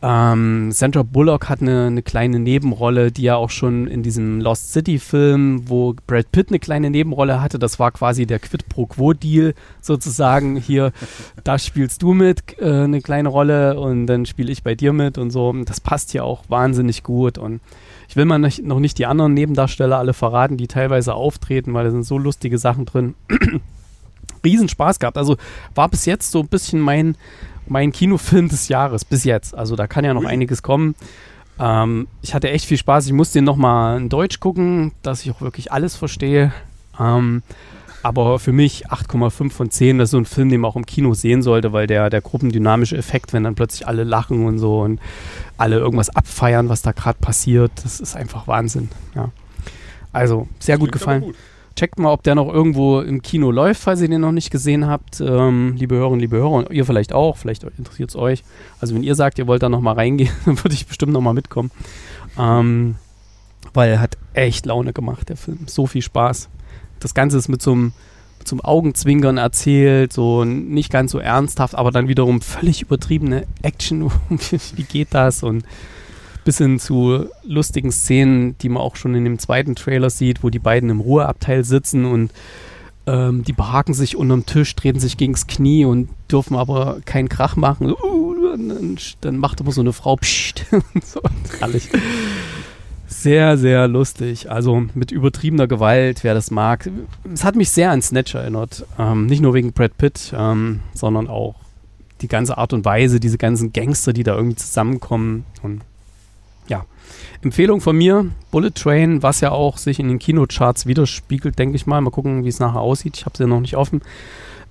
[0.00, 4.72] ähm, Sandra Bullock hat eine, eine, kleine Nebenrolle, die ja auch schon in diesem Lost
[4.72, 9.54] City-Film, wo Brad Pitt eine kleine Nebenrolle hatte, das war quasi der Quid pro Quo-Deal
[9.80, 10.56] sozusagen.
[10.56, 10.92] Hier,
[11.44, 15.18] da spielst du mit äh, eine kleine Rolle und dann spiele ich bei dir mit
[15.18, 15.52] und so.
[15.64, 17.60] Das passt hier auch wahnsinnig gut und
[18.08, 21.84] ich will mal nicht, noch nicht die anderen Nebendarsteller alle verraten, die teilweise auftreten, weil
[21.84, 23.14] da sind so lustige Sachen drin.
[24.44, 25.18] Riesenspaß gehabt.
[25.18, 25.36] Also
[25.74, 27.16] war bis jetzt so ein bisschen mein,
[27.68, 29.54] mein Kinofilm des Jahres bis jetzt.
[29.54, 30.28] Also da kann ja noch Ui.
[30.28, 30.94] einiges kommen.
[31.58, 33.06] Ähm, ich hatte echt viel Spaß.
[33.06, 36.52] Ich musste den nochmal in Deutsch gucken, dass ich auch wirklich alles verstehe.
[36.98, 37.42] Ähm,
[38.02, 40.86] aber für mich 8,5 von 10, das ist so ein Film, den man auch im
[40.86, 44.82] Kino sehen sollte, weil der, der gruppendynamische Effekt, wenn dann plötzlich alle lachen und so
[44.82, 45.00] und
[45.56, 48.88] alle irgendwas abfeiern, was da gerade passiert, das ist einfach Wahnsinn.
[49.14, 49.30] Ja.
[50.12, 51.22] Also, sehr gut gefallen.
[51.22, 51.34] Gut.
[51.78, 54.88] Checkt mal, ob der noch irgendwo im Kino läuft, falls ihr den noch nicht gesehen
[54.88, 55.20] habt.
[55.20, 58.42] Ähm, liebe Hörerinnen, liebe Hörer, ihr vielleicht auch, vielleicht interessiert es euch.
[58.80, 61.20] Also wenn ihr sagt, ihr wollt da noch mal reingehen, dann würde ich bestimmt noch
[61.20, 61.70] mal mitkommen.
[62.36, 62.96] Ähm,
[63.74, 65.68] weil er hat echt Laune gemacht, der Film.
[65.68, 66.48] So viel Spaß.
[66.98, 67.92] Das Ganze ist mit so einem
[68.42, 74.10] zum Augenzwinkern erzählt, so nicht ganz so ernsthaft, aber dann wiederum völlig übertriebene Action.
[74.74, 75.44] Wie geht das?
[75.44, 75.62] Und
[76.48, 80.48] bis hin zu lustigen Szenen, die man auch schon in dem zweiten Trailer sieht, wo
[80.48, 82.30] die beiden im Ruheabteil sitzen und
[83.06, 87.56] ähm, die behaken sich unterm Tisch, treten sich gegens Knie und dürfen aber keinen Krach
[87.56, 87.92] machen.
[87.92, 90.64] Uh, dann, dann, macht immer so eine Frau Psst.
[91.04, 91.20] so,
[91.58, 91.90] herrlich.
[93.06, 94.50] Sehr, sehr lustig.
[94.50, 96.88] Also mit übertriebener Gewalt, wer das mag.
[97.30, 98.86] Es hat mich sehr an Snatch erinnert.
[98.98, 101.56] Ähm, nicht nur wegen Brad Pitt, ähm, sondern auch
[102.22, 105.44] die ganze Art und Weise, diese ganzen Gangster, die da irgendwie zusammenkommen.
[105.62, 105.82] Und
[107.42, 111.86] Empfehlung von mir, Bullet Train, was ja auch sich in den Kinocharts widerspiegelt, denke ich
[111.86, 112.00] mal.
[112.00, 113.16] Mal gucken, wie es nachher aussieht.
[113.16, 114.02] Ich habe es ja noch nicht offen.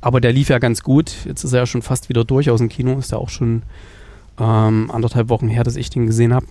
[0.02, 1.14] Aber der lief ja ganz gut.
[1.26, 2.98] Jetzt ist er ja schon fast wieder durch aus dem Kino.
[2.98, 3.64] Ist ja auch schon
[4.40, 6.46] ähm, anderthalb Wochen her, dass ich den gesehen habe.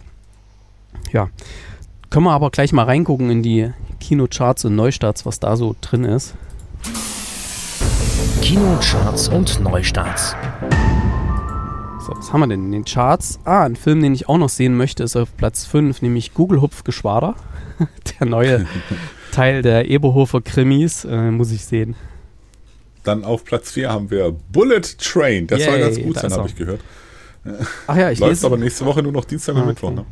[1.12, 1.28] Ja.
[2.08, 6.04] Können wir aber gleich mal reingucken in die Kinocharts und Neustarts, was da so drin
[6.04, 6.34] ist.
[8.40, 10.34] Kinocharts und Neustarts.
[12.18, 13.38] Was haben wir denn in den Charts?
[13.44, 16.60] Ah, ein Film, den ich auch noch sehen möchte, ist auf Platz 5, nämlich Google
[16.60, 17.34] Hupfgeschwader.
[18.20, 18.66] der neue
[19.32, 21.94] Teil der Eberhofer Krimis, äh, muss ich sehen.
[23.04, 25.46] Dann auf Platz 4 haben wir Bullet Train.
[25.46, 26.80] Das soll Yay, ganz gut sein, habe ich gehört.
[27.86, 29.88] Ach ja, ich Läuft lese, aber nächste Woche nur noch Dienstag und Ah, Mittwoch.
[29.90, 30.00] okay.
[30.00, 30.06] Ne?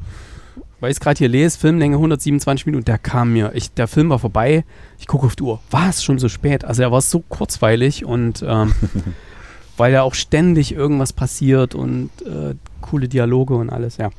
[0.80, 4.10] weil ich es gerade hier lese, Filmlänge 127 Minuten, der kam mir, ich, der Film
[4.10, 4.64] war vorbei,
[4.98, 6.62] ich gucke auf die Uhr, war es schon so spät?
[6.66, 8.74] Also er war so kurzweilig und ähm,
[9.76, 14.10] weil ja auch ständig irgendwas passiert und äh, coole Dialoge und alles, ja.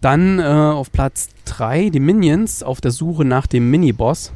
[0.00, 4.32] Dann äh, auf Platz 3 die Minions auf der Suche nach dem Miniboss.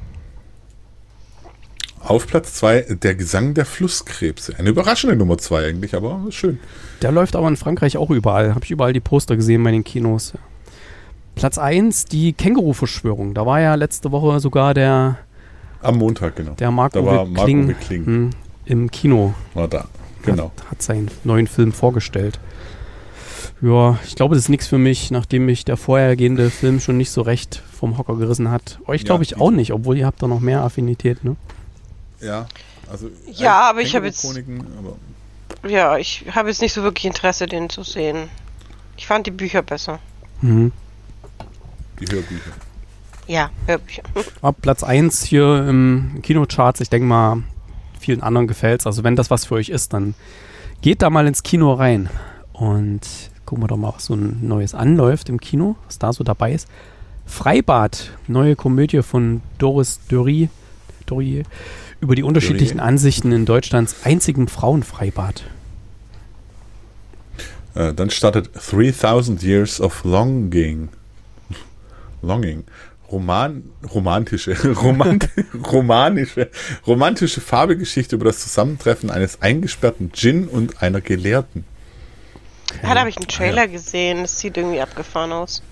[2.00, 4.58] Auf Platz 2 der Gesang der Flusskrebse.
[4.58, 6.58] Eine überraschende Nummer 2 eigentlich, aber schön.
[7.00, 8.56] Der läuft aber in Frankreich auch überall.
[8.56, 10.32] Habe ich überall die Poster gesehen bei den Kinos.
[11.36, 13.34] Platz 1, die Känguru-Verschwörung.
[13.34, 15.18] Da war ja letzte Woche sogar der,
[15.80, 16.52] Am Montag, genau.
[16.52, 18.30] der Marco Da war Marco Kling, hm,
[18.66, 19.34] im Kino.
[19.54, 19.86] War da.
[20.24, 20.52] Genau.
[20.58, 22.38] Hat, hat seinen neuen Film vorgestellt.
[23.60, 27.10] Ja, ich glaube, das ist nichts für mich, nachdem mich der vorhergehende Film schon nicht
[27.10, 28.78] so recht vom Hocker gerissen hat.
[28.86, 31.36] Euch Ja, glaube ich ich- auch nicht, obwohl ihr habt da noch mehr Affinität, ne?
[32.20, 32.46] Ja,
[32.90, 33.08] also.
[33.32, 34.26] Ja, aber ich hab jetzt-
[35.68, 38.28] Ja, ich habe jetzt nicht so wirklich Interesse, den zu sehen.
[38.96, 40.00] Ich fand die Bücher besser.
[40.40, 40.72] Mhm.
[42.00, 42.50] Die Hörbücher.
[43.28, 44.02] Ja, Hörbücher.
[44.40, 46.80] Ab Platz 1 hier im Kinocharts.
[46.80, 47.42] Ich denke mal,
[48.02, 48.86] vielen anderen gefällt's.
[48.86, 50.14] Also wenn das was für euch ist, dann
[50.82, 52.10] geht da mal ins Kino rein.
[52.52, 53.00] Und
[53.46, 56.52] gucken wir doch mal, was so ein neues anläuft im Kino, was da so dabei
[56.52, 56.68] ist.
[57.24, 60.48] Freibad, neue Komödie von Doris Dury,
[61.06, 61.44] Dury
[62.00, 62.88] über die unterschiedlichen Dury.
[62.88, 65.44] Ansichten in Deutschlands einzigem Frauenfreibad.
[67.74, 70.88] Äh, dann startet 3000 Years of Longing.
[72.22, 72.64] Longing.
[73.12, 75.28] Roman, romantische, romant,
[75.70, 76.50] romanische,
[76.86, 81.64] romantische Fabelgeschichte über das Zusammentreffen eines eingesperrten Djinn und einer Gelehrten.
[82.82, 84.22] Ja, da habe ich einen Trailer gesehen.
[84.22, 85.62] Das sieht irgendwie abgefahren aus.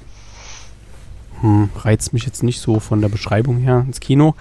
[1.40, 4.34] Hm, reizt mich jetzt nicht so von der Beschreibung her ins Kino.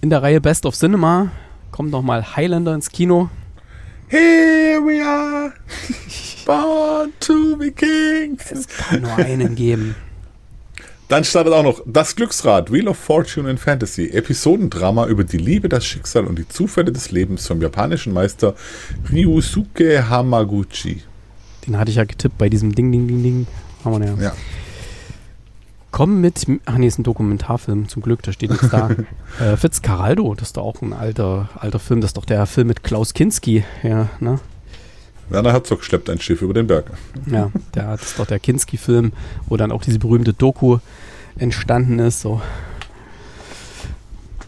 [0.00, 1.30] In der Reihe Best of Cinema
[1.70, 3.28] kommt nochmal Highlander ins Kino.
[4.08, 5.52] Here we are,
[6.46, 8.50] born to be kings.
[8.50, 9.94] Es kann nur einen geben.
[11.12, 15.68] Dann startet auch noch Das Glücksrad, Wheel of Fortune in Fantasy, Episodendrama über die Liebe,
[15.68, 18.54] das Schicksal und die Zufälle des Lebens vom japanischen Meister
[19.12, 21.02] Ryusuke Hamaguchi.
[21.66, 23.46] Den hatte ich ja getippt bei diesem Ding, Ding, Ding, Ding.
[23.84, 24.22] Haben wir ja.
[24.22, 24.32] Ja.
[25.90, 26.46] Komm mit.
[26.64, 28.88] Ach nee, ist ein Dokumentarfilm, zum Glück, da steht nichts da.
[29.38, 32.00] äh, Fitzcarraldo, das ist doch auch ein alter, alter Film.
[32.00, 33.64] Das ist doch der Film mit Klaus Kinski.
[33.82, 34.40] Ja, ne?
[35.32, 36.86] Werner Herzog schleppt ein Schiff über den Berg.
[37.26, 39.12] Ja, der, das ist doch der Kinski-Film,
[39.46, 40.78] wo dann auch diese berühmte Doku
[41.38, 42.20] entstanden ist.
[42.20, 42.40] So.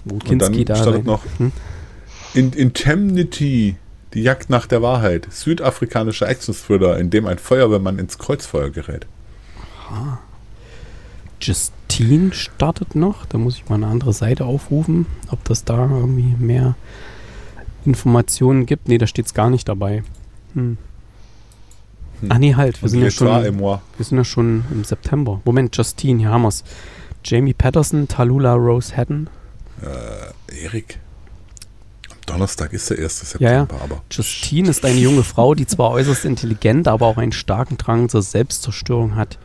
[0.04, 0.82] Wo Und Kinski dann da.
[0.82, 1.52] startet sein- noch Hm?
[2.34, 3.76] In Indemnity,
[4.12, 9.06] die Jagd nach der Wahrheit, südafrikanischer Action-Thriller, in dem ein Feuerwehrmann ins Kreuzfeuer gerät.
[11.40, 13.26] Justine startet noch.
[13.26, 16.74] Da muss ich mal eine andere Seite aufrufen, ob das da irgendwie mehr
[17.84, 18.88] Informationen gibt.
[18.88, 20.02] Nee, da steht es gar nicht dabei.
[20.54, 20.78] Hm.
[22.20, 22.32] Hm.
[22.32, 25.40] Ach nee, halt, wir sind, ja schon, wir sind ja schon im September.
[25.44, 26.64] Moment, Justine, hier haben wir es.
[27.24, 29.28] Jamie Patterson, Talula Rose Hatton.
[29.82, 30.98] Äh, Erik.
[32.10, 33.36] Am Donnerstag ist der 1.
[33.38, 33.60] Ja, ja.
[33.60, 34.02] September, aber.
[34.10, 38.22] Justine ist eine junge Frau, die zwar äußerst intelligent, aber auch einen starken Drang zur
[38.22, 39.38] Selbstzerstörung hat.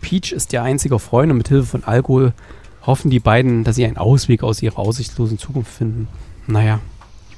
[0.00, 2.32] Peach ist ihr einziger Freund und mit Hilfe von Alkohol
[2.82, 6.06] hoffen die beiden, dass sie einen Ausweg aus ihrer aussichtslosen Zukunft finden.
[6.46, 6.80] Naja,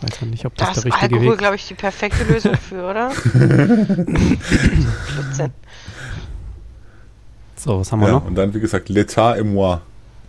[0.00, 1.74] ich weiß ja nicht, ob das Da der ist richtige Alkohol, Weg glaube ich, die
[1.74, 3.10] perfekte Lösung für, oder?
[3.34, 5.50] Blödsinn.
[7.56, 8.26] So, was haben wir Ja, noch?
[8.26, 9.78] und dann, wie gesagt, L'État et moi.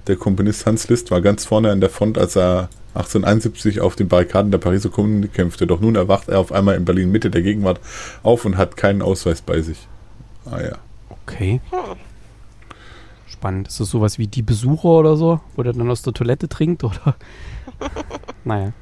[0.07, 4.07] Der Komponist Hans Liszt war ganz vorne an der Front, als er 1871 auf den
[4.07, 5.67] Barrikaden der Pariser Kommune kämpfte.
[5.67, 7.79] Doch nun erwacht er auf einmal in Berlin Mitte der Gegenwart
[8.23, 9.87] auf und hat keinen Ausweis bei sich.
[10.49, 10.77] Ah ja.
[11.27, 11.61] Okay.
[13.27, 13.67] Spannend.
[13.67, 16.83] Ist das sowas wie die Besucher oder so, wo der dann aus der Toilette trinkt
[16.83, 17.15] oder?
[18.43, 18.73] naja.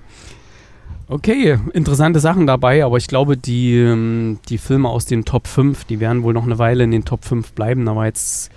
[1.10, 5.86] Okay, interessante Sachen dabei, aber ich glaube, die, ähm, die Filme aus den Top 5,
[5.86, 7.86] die werden wohl noch eine Weile in den Top 5 bleiben.
[7.86, 8.52] Da war jetzt,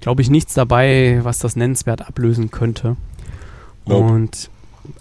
[0.00, 2.96] glaube ich, nichts dabei, was das nennenswert ablösen könnte.
[3.86, 4.04] Nope.
[4.04, 4.50] Und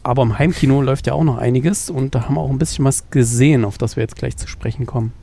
[0.04, 2.86] aber im Heimkino läuft ja auch noch einiges und da haben wir auch ein bisschen
[2.86, 5.14] was gesehen, auf das wir jetzt gleich zu sprechen kommen.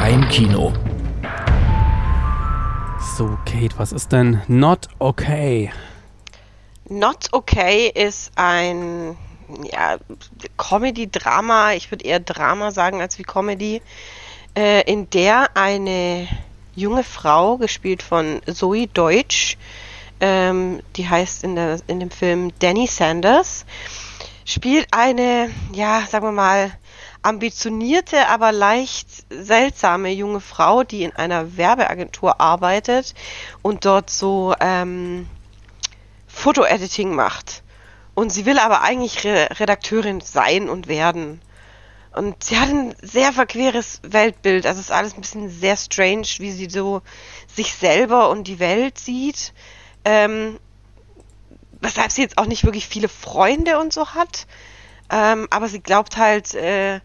[0.00, 0.72] Heimkino.
[3.16, 5.70] So, Kate, was ist denn not okay?
[6.88, 9.16] Not Okay ist ein
[9.70, 9.98] ja,
[10.56, 13.82] Comedy-Drama, ich würde eher Drama sagen als wie Comedy,
[14.56, 16.28] äh, in der eine
[16.74, 19.56] junge Frau, gespielt von Zoe Deutsch,
[20.20, 23.64] ähm, die heißt in, der, in dem Film Danny Sanders,
[24.44, 26.72] spielt eine, ja, sagen wir mal,
[27.22, 33.14] ambitionierte, aber leicht seltsame junge Frau, die in einer Werbeagentur arbeitet
[33.62, 35.28] und dort so ähm,
[36.28, 37.62] Foto-Editing macht.
[38.14, 41.40] Und sie will aber eigentlich Re Redakteurin sein und werden.
[42.12, 44.66] Und sie hat ein sehr verqueres Weltbild.
[44.66, 47.02] Also es ist alles ein bisschen sehr strange, wie sie so
[47.46, 49.52] sich selber und die Welt sieht.
[50.04, 50.58] Ähm,
[51.80, 54.46] weshalb sie jetzt auch nicht wirklich viele Freunde und so hat.
[55.10, 57.00] Ähm, aber sie glaubt halt, äh,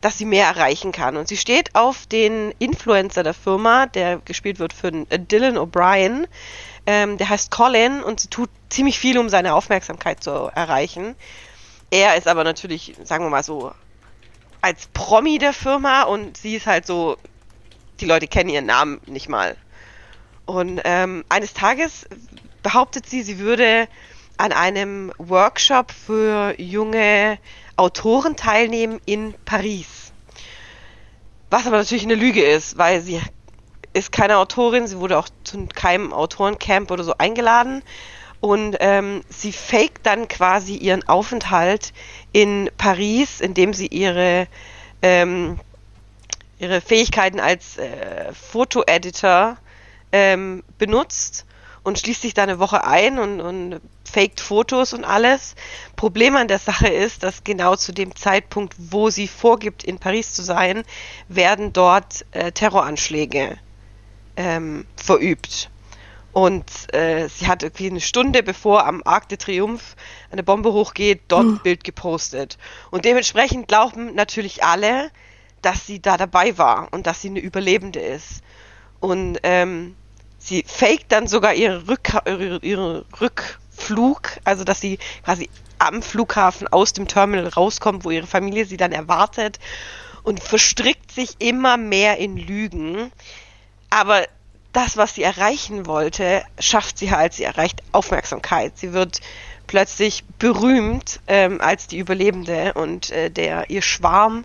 [0.00, 1.16] dass sie mehr erreichen kann.
[1.16, 6.26] Und sie steht auf den Influencer der Firma, der gespielt wird von äh, Dylan O'Brien.
[6.92, 11.14] Ähm, der heißt Colin und sie tut ziemlich viel, um seine Aufmerksamkeit zu erreichen.
[11.92, 13.70] Er ist aber natürlich, sagen wir mal so,
[14.60, 17.16] als Promi der Firma und sie ist halt so,
[18.00, 19.56] die Leute kennen ihren Namen nicht mal.
[20.46, 22.08] Und ähm, eines Tages
[22.64, 23.86] behauptet sie, sie würde
[24.36, 27.38] an einem Workshop für junge
[27.76, 30.10] Autoren teilnehmen in Paris.
[31.50, 33.20] Was aber natürlich eine Lüge ist, weil sie
[33.92, 37.82] ist keine Autorin, sie wurde auch zu keinem Autorencamp oder so eingeladen
[38.40, 41.92] und ähm, sie faked dann quasi ihren Aufenthalt
[42.32, 44.46] in Paris, indem sie ihre,
[45.02, 45.60] ähm,
[46.58, 49.56] ihre Fähigkeiten als äh, Fotoeditor
[50.12, 51.44] ähm, benutzt
[51.82, 55.54] und schließt sich da eine Woche ein und, und faked Fotos und alles.
[55.96, 60.32] Problem an der Sache ist, dass genau zu dem Zeitpunkt, wo sie vorgibt, in Paris
[60.32, 60.82] zu sein,
[61.28, 63.58] werden dort äh, Terroranschläge
[64.40, 65.70] ähm, verübt.
[66.32, 69.96] Und äh, sie hat irgendwie eine Stunde bevor am Arc de Triomphe
[70.30, 72.56] eine Bombe hochgeht, dort ein Bild gepostet.
[72.90, 75.10] Und dementsprechend glauben natürlich alle,
[75.60, 78.42] dass sie da dabei war und dass sie eine Überlebende ist.
[79.00, 79.94] Und ähm,
[80.38, 86.68] sie faked dann sogar ihre, Rück ihre, ihre Rückflug, also dass sie quasi am Flughafen
[86.68, 89.58] aus dem Terminal rauskommt, wo ihre Familie sie dann erwartet
[90.22, 93.10] und verstrickt sich immer mehr in Lügen.
[93.90, 94.24] Aber
[94.72, 97.34] das, was sie erreichen wollte, schafft sie halt.
[97.34, 98.78] Sie erreicht Aufmerksamkeit.
[98.78, 99.20] Sie wird
[99.66, 104.44] plötzlich berühmt ähm, als die Überlebende und äh, der ihr Schwarm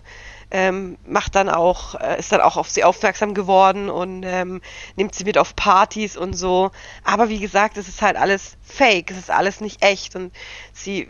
[0.50, 4.60] ähm, macht dann auch, äh, ist dann auch auf sie aufmerksam geworden und ähm,
[4.94, 6.70] nimmt sie mit auf Partys und so.
[7.02, 10.32] Aber wie gesagt, es ist halt alles fake, es ist alles nicht echt und
[10.72, 11.08] sie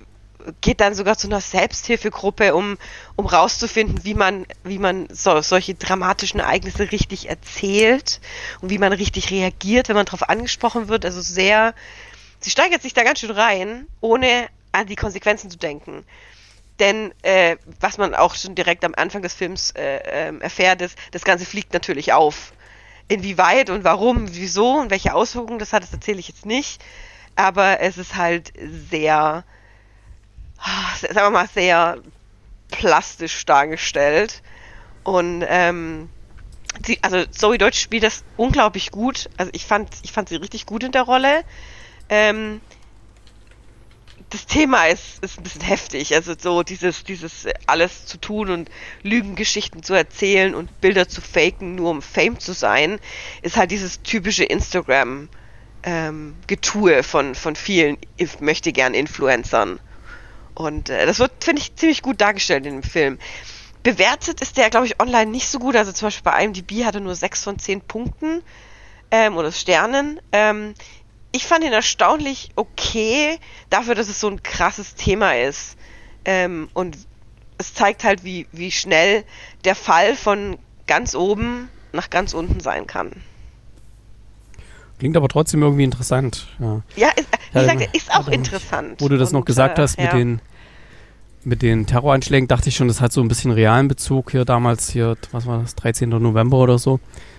[0.60, 2.78] geht dann sogar zu einer Selbsthilfegruppe, um,
[3.16, 8.20] um rauszufinden, wie man, wie man so, solche dramatischen Ereignisse richtig erzählt
[8.60, 11.04] und wie man richtig reagiert, wenn man darauf angesprochen wird.
[11.04, 11.74] Also sehr,
[12.40, 16.04] sie steigert sich da ganz schön rein, ohne an die Konsequenzen zu denken.
[16.78, 20.98] Denn äh, was man auch schon direkt am Anfang des Films äh, äh, erfährt, ist,
[21.12, 22.52] das Ganze fliegt natürlich auf.
[23.08, 26.82] Inwieweit und warum, wieso und welche Auswirkungen das hat, das erzähle ich jetzt nicht.
[27.34, 28.52] Aber es ist halt
[28.90, 29.44] sehr,
[31.00, 31.98] sagen wir mal, sehr
[32.70, 34.42] plastisch dargestellt.
[35.04, 36.08] Und ähm,
[36.84, 39.28] sie, also Zoe Deutsch spielt das unglaublich gut.
[39.36, 41.44] Also ich fand, ich fand sie richtig gut in der Rolle.
[42.08, 42.60] Ähm,
[44.30, 46.14] das Thema ist, ist ein bisschen heftig.
[46.14, 48.70] Also so dieses, dieses alles zu tun und
[49.02, 52.98] Lügengeschichten zu erzählen und Bilder zu faken, nur um Fame zu sein,
[53.42, 55.28] ist halt dieses typische Instagram
[55.84, 57.98] ähm, Getue von, von vielen
[58.40, 59.78] möchte gern Influencern.
[60.56, 63.18] Und äh, das wird, finde ich, ziemlich gut dargestellt in dem Film.
[63.82, 65.76] Bewertet ist der, glaube ich, online nicht so gut.
[65.76, 68.42] Also zum Beispiel bei IMDb hat er nur 6 von 10 Punkten
[69.10, 70.18] ähm, oder Sternen.
[70.32, 70.74] Ähm,
[71.30, 73.38] ich fand ihn erstaunlich okay,
[73.68, 75.76] dafür, dass es so ein krasses Thema ist.
[76.24, 76.96] Ähm, und
[77.58, 79.24] es zeigt halt, wie, wie schnell
[79.64, 83.12] der Fall von ganz oben nach ganz unten sein kann.
[84.98, 86.46] Klingt aber trotzdem irgendwie interessant.
[86.58, 89.00] Ja, ja ist, wie gesagt, ist auch interessant.
[89.00, 90.16] Wo du das und, noch gesagt äh, hast mit ja.
[90.16, 90.40] den
[91.46, 94.90] mit den Terroranschlägen, dachte ich schon, das hat so ein bisschen realen Bezug hier damals
[94.90, 96.08] hier, was war das, 13.
[96.08, 96.98] November oder so.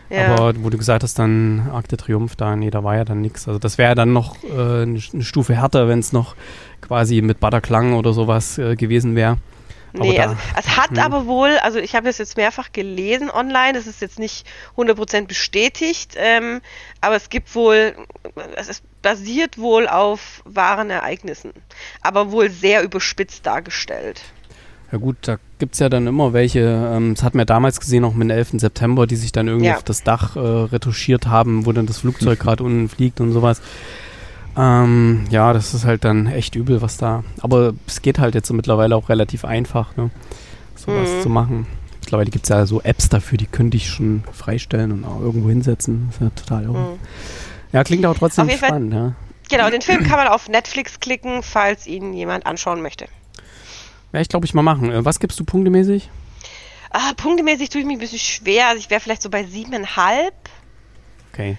[0.10, 0.34] Ja.
[0.34, 3.20] Aber wo du gesagt hast, dann Arc de Triomphe, da, nee, da war ja dann
[3.20, 3.50] nichts.
[3.50, 6.36] Also das wäre dann noch äh, eine, Stufe härter, wenn es noch
[6.80, 9.38] quasi mit Batterklang oder sowas äh, gewesen wäre.
[10.00, 11.00] Nee, da- also, es hat hm.
[11.00, 14.46] aber wohl, also ich habe das jetzt mehrfach gelesen online, das ist jetzt nicht
[14.76, 16.62] 100% bestätigt, ähm,
[17.02, 17.96] aber es gibt wohl,
[18.56, 21.52] es basiert wohl auf wahren Ereignissen,
[22.02, 24.22] aber wohl sehr überspitzt dargestellt.
[24.92, 28.06] Ja gut, da gibt es ja dann immer welche, ähm, das hatten wir damals gesehen,
[28.06, 28.60] auch mit dem 11.
[28.62, 29.76] September, die sich dann irgendwie Ja.
[29.76, 33.62] auf das Dach äh, retuschiert haben, wo dann das Flugzeug gerade unten fliegt und sowas.
[34.58, 37.24] Ähm, ja, das ist halt dann echt übel, was da.
[37.42, 40.10] Aber es geht halt jetzt so mittlerweile auch relativ einfach, ne?
[40.76, 41.22] sowas Mhm.
[41.22, 41.68] zu machen.
[42.02, 45.50] Mittlerweile gibt es ja so Apps dafür, die könnte ich schon freistellen und auch irgendwo
[45.50, 46.08] hinsetzen.
[46.08, 46.92] Das ist ja total irre.
[46.94, 47.00] Mhm.
[47.74, 49.14] Ja, klingt auch trotzdem jeden Fall- spannend, ja.
[49.50, 53.08] Genau, den Film kann man auf Netflix klicken, falls ihn jemand anschauen möchte.
[54.14, 54.92] Ja, ich glaube, ich mal machen.
[54.92, 56.10] Äh, was gibst du punktemäßig?
[56.92, 58.68] Ah, punktemäßig tue ich mich ein bisschen schwer.
[58.68, 60.34] Also ich wäre vielleicht so bei siebeneinhalb.
[61.34, 61.58] Okay.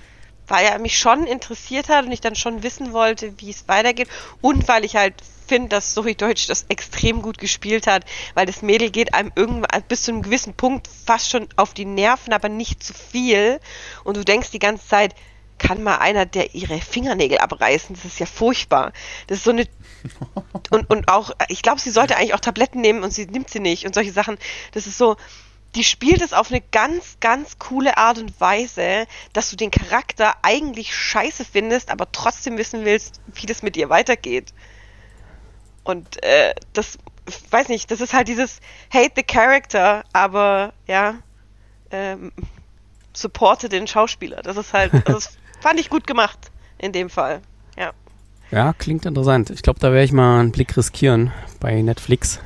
[0.48, 4.08] Weil er mich schon interessiert hat und ich dann schon wissen wollte, wie es weitergeht.
[4.40, 5.14] Und weil ich halt
[5.46, 9.82] finde, dass Sophie Deutsch das extrem gut gespielt hat, weil das Mädel geht einem irgendwann
[9.88, 13.60] bis zu einem gewissen Punkt fast schon auf die Nerven, aber nicht zu viel.
[14.04, 15.14] Und du denkst die ganze Zeit,
[15.58, 17.96] kann mal einer, der ihre Fingernägel abreißen.
[17.96, 18.92] Das ist ja furchtbar.
[19.26, 19.66] Das ist so eine.
[20.70, 23.58] Und, und auch, ich glaube, sie sollte eigentlich auch Tabletten nehmen und sie nimmt sie
[23.58, 24.36] nicht und solche Sachen.
[24.72, 25.16] Das ist so.
[25.74, 30.34] Die spielt es auf eine ganz, ganz coole Art und Weise, dass du den Charakter
[30.42, 34.52] eigentlich scheiße findest, aber trotzdem wissen willst, wie das mit ihr weitergeht.
[35.84, 36.98] Und äh, das,
[37.50, 38.60] weiß nicht, das ist halt dieses
[38.92, 41.16] Hate the Character, aber ja,
[41.90, 42.32] ähm,
[43.12, 44.42] supporte den Schauspieler.
[44.42, 47.42] Das ist halt, das fand ich gut gemacht in dem Fall.
[47.76, 47.92] Ja.
[48.50, 49.50] Ja, klingt interessant.
[49.50, 52.40] Ich glaube, da werde ich mal einen Blick riskieren bei Netflix.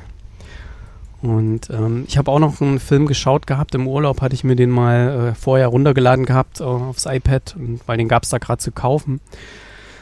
[1.23, 3.73] Und ähm, ich habe auch noch einen Film geschaut gehabt.
[3.75, 7.79] Im Urlaub hatte ich mir den mal äh, vorher runtergeladen gehabt äh, aufs iPad, und,
[7.85, 9.21] weil den gab es da gerade zu kaufen.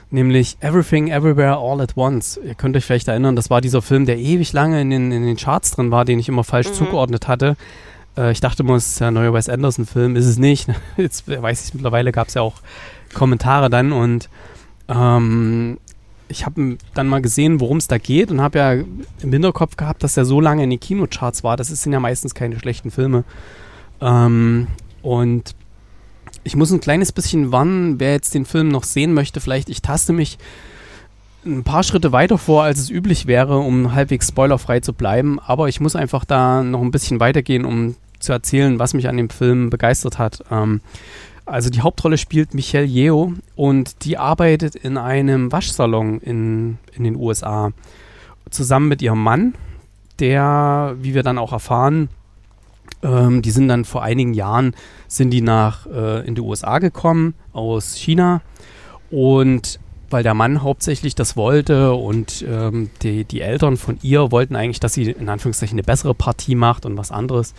[0.10, 2.40] Nämlich Everything Everywhere All at Once.
[2.44, 5.24] Ihr könnt euch vielleicht erinnern, das war dieser Film, der ewig lange in den, in
[5.24, 6.74] den Charts drin war, den ich immer falsch mhm.
[6.74, 7.56] zugeordnet hatte.
[8.18, 10.16] Äh, ich dachte immer, es ist ja ein neuer Wes Anderson-Film.
[10.16, 10.70] Ist es nicht.
[10.98, 12.56] Jetzt weiß ich mittlerweile, gab es ja auch
[13.14, 14.28] Kommentare dann und
[14.90, 15.78] ähm,
[16.32, 20.04] ich habe dann mal gesehen, worum es da geht und habe ja im Hinterkopf gehabt,
[20.04, 21.58] dass er so lange in den Kinocharts war.
[21.58, 23.24] Das sind ja meistens keine schlechten Filme.
[24.00, 24.68] Ähm,
[25.02, 25.56] und
[26.44, 29.40] ich muss ein kleines bisschen warnen, wer jetzt den Film noch sehen möchte.
[29.42, 30.38] Vielleicht, ich taste mich
[31.46, 35.40] ein paar Schritte weiter vor, als es üblich wäre, um halbwegs spoilerfrei zu bleiben.
[35.40, 39.18] Aber ich muss einfach da noch ein bisschen weitergehen, um zu erzählen, was mich an
[39.18, 40.44] dem Film begeistert hat.
[40.52, 40.82] Ähm,
[41.46, 47.16] also die Hauptrolle spielt Michelle Yeo und die arbeitet in einem Waschsalon in, in den
[47.16, 47.72] USA
[48.50, 49.56] zusammen mit ihrem Mann,
[50.20, 52.10] der, wie wir dann auch erfahren,
[53.04, 54.76] ähm, die sind dann vor einigen Jahren
[55.08, 58.42] sind die nach äh, in die USA gekommen aus China
[59.10, 59.80] und
[60.10, 64.82] weil der Mann hauptsächlich das wollte und ähm, die, die Eltern von ihr wollten eigentlich,
[64.82, 67.54] dass sie in Anführungszeichen eine bessere Partie macht und was anderes.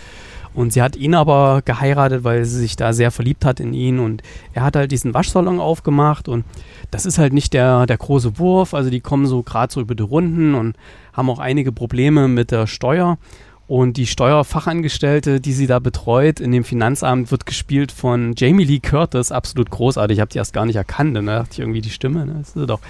[0.55, 3.99] Und sie hat ihn aber geheiratet, weil sie sich da sehr verliebt hat in ihn.
[3.99, 4.23] Und
[4.53, 6.29] er hat halt diesen Waschsalon aufgemacht.
[6.29, 6.45] Und
[6.91, 8.75] das ist halt nicht der, der große Wurf.
[8.75, 10.77] Also die kommen so gerade so über die Runden und
[11.13, 13.19] haben auch einige Probleme mit der Steuer.
[13.67, 18.81] Und die Steuerfachangestellte, die sie da betreut in dem Finanzamt, wird gespielt von Jamie Lee
[18.81, 19.33] Curtis.
[19.33, 20.19] Absolut großartig.
[20.19, 21.15] Ich habe die erst gar nicht erkannt.
[21.15, 21.23] Ne?
[21.23, 22.27] Da dachte ich irgendwie die Stimme.
[22.27, 22.35] Ne?
[22.39, 22.81] Das ist sie doch.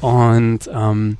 [0.00, 1.18] Und ähm,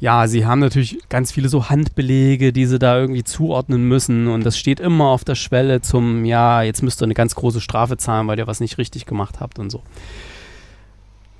[0.00, 4.44] ja, sie haben natürlich ganz viele so Handbelege, die sie da irgendwie zuordnen müssen und
[4.44, 7.98] das steht immer auf der Schwelle zum, ja, jetzt müsst ihr eine ganz große Strafe
[7.98, 9.82] zahlen, weil ihr was nicht richtig gemacht habt und so.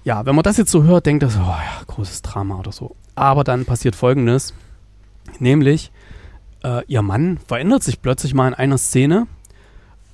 [0.05, 2.95] Ja, wenn man das jetzt so hört, denkt das, oh ja, großes Drama oder so.
[3.15, 4.53] Aber dann passiert Folgendes,
[5.39, 5.91] nämlich
[6.63, 9.27] äh, ihr Mann verändert sich plötzlich mal in einer Szene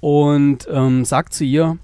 [0.01, 1.79] und ähm, sagt zu ihr,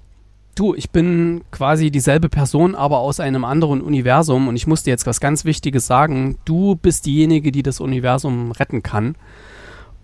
[0.55, 4.91] du, ich bin quasi dieselbe Person, aber aus einem anderen Universum und ich muss dir
[4.91, 6.37] jetzt was ganz Wichtiges sagen.
[6.45, 9.15] Du bist diejenige, die das Universum retten kann.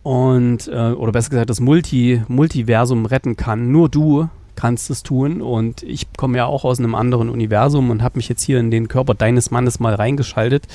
[0.04, 3.72] Und, äh, oder besser gesagt, das Multi, Multiversum retten kann.
[3.72, 5.42] Nur du kannst es tun.
[5.42, 8.72] Und ich komme ja auch aus einem anderen Universum und habe mich jetzt hier in
[8.72, 10.68] den Körper deines Mannes mal reingeschaltet,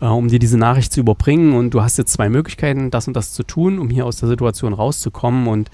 [0.00, 1.54] äh, um dir diese Nachricht zu überbringen.
[1.54, 4.28] Und du hast jetzt zwei Möglichkeiten, das und das zu tun, um hier aus der
[4.28, 5.48] Situation rauszukommen.
[5.48, 5.70] Und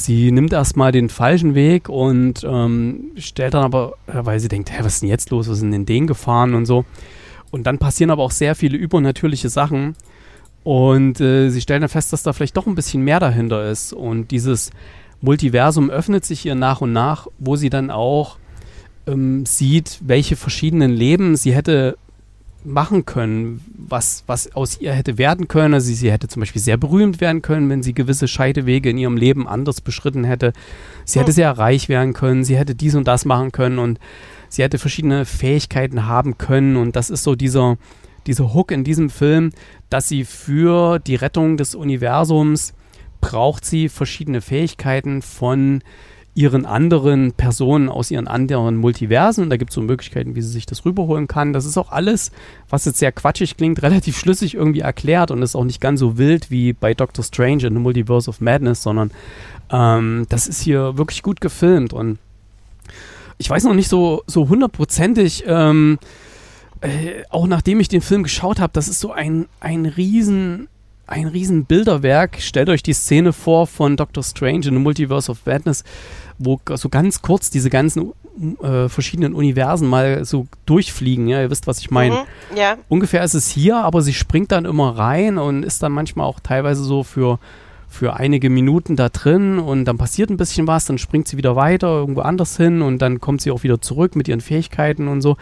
[0.00, 4.76] Sie nimmt erstmal den falschen Weg und ähm, stellt dann aber, weil sie denkt, hä,
[4.82, 5.48] was ist denn jetzt los?
[5.48, 6.84] Was sind denn den gefahren und so.
[7.50, 9.96] Und dann passieren aber auch sehr viele übernatürliche Sachen.
[10.62, 13.92] Und äh, sie stellen dann fest, dass da vielleicht doch ein bisschen mehr dahinter ist.
[13.92, 14.70] Und dieses
[15.20, 18.38] Multiversum öffnet sich ihr nach und nach, wo sie dann auch
[19.08, 21.98] ähm, sieht, welche verschiedenen Leben sie hätte
[22.64, 25.74] machen können, was, was aus ihr hätte werden können.
[25.74, 29.16] Also sie hätte zum Beispiel sehr berühmt werden können, wenn sie gewisse Scheidewege in ihrem
[29.16, 30.52] Leben anders beschritten hätte.
[31.04, 33.98] Sie hätte sehr reich werden können, sie hätte dies und das machen können und
[34.48, 36.76] sie hätte verschiedene Fähigkeiten haben können.
[36.76, 37.78] Und das ist so dieser,
[38.26, 39.50] dieser Hook in diesem Film,
[39.88, 42.74] dass sie für die Rettung des Universums
[43.20, 45.82] braucht sie verschiedene Fähigkeiten von
[46.38, 49.42] ihren anderen Personen aus ihren anderen Multiversen.
[49.42, 51.52] Und da gibt es so Möglichkeiten, wie sie sich das rüberholen kann.
[51.52, 52.30] Das ist auch alles,
[52.70, 56.16] was jetzt sehr quatschig klingt, relativ schlüssig irgendwie erklärt und ist auch nicht ganz so
[56.16, 59.10] wild wie bei Doctor Strange in the Multiverse of Madness, sondern
[59.70, 61.92] ähm, das ist hier wirklich gut gefilmt.
[61.92, 62.20] Und
[63.38, 65.98] ich weiß noch nicht so, so hundertprozentig, ähm,
[66.82, 70.68] äh, auch nachdem ich den Film geschaut habe, das ist so ein, ein riesen
[71.08, 72.36] ein riesen Bilderwerk.
[72.40, 75.82] Stellt euch die Szene vor von Doctor Strange in the Multiverse of Madness,
[76.38, 78.12] wo so ganz kurz diese ganzen
[78.62, 81.28] äh, verschiedenen Universen mal so durchfliegen.
[81.28, 82.14] Ja, ihr wisst, was ich meine.
[82.50, 82.76] Mhm, ja.
[82.88, 86.40] Ungefähr ist es hier, aber sie springt dann immer rein und ist dann manchmal auch
[86.40, 87.38] teilweise so für
[87.90, 91.56] für einige Minuten da drin und dann passiert ein bisschen was, dann springt sie wieder
[91.56, 95.22] weiter irgendwo anders hin und dann kommt sie auch wieder zurück mit ihren Fähigkeiten und
[95.22, 95.38] so.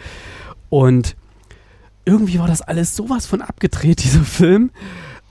[0.69, 1.17] Und
[2.05, 4.71] irgendwie war das alles sowas von abgedreht, dieser Film.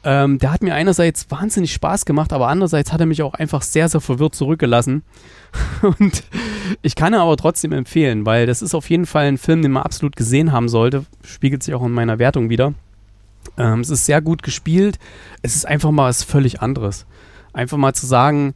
[0.09, 3.63] Ähm, der hat mir einerseits wahnsinnig Spaß gemacht, aber andererseits hat er mich auch einfach
[3.63, 5.03] sehr, sehr verwirrt zurückgelassen.
[5.83, 6.23] Und
[6.81, 9.73] ich kann ihn aber trotzdem empfehlen, weil das ist auf jeden Fall ein Film, den
[9.73, 11.07] man absolut gesehen haben sollte.
[11.25, 12.73] Spiegelt sich auch in meiner Wertung wieder.
[13.59, 15.01] Ähm, es ist sehr gut gespielt.
[15.43, 17.05] Es ist einfach mal was völlig anderes.
[17.53, 18.55] Einfach mal zu sagen,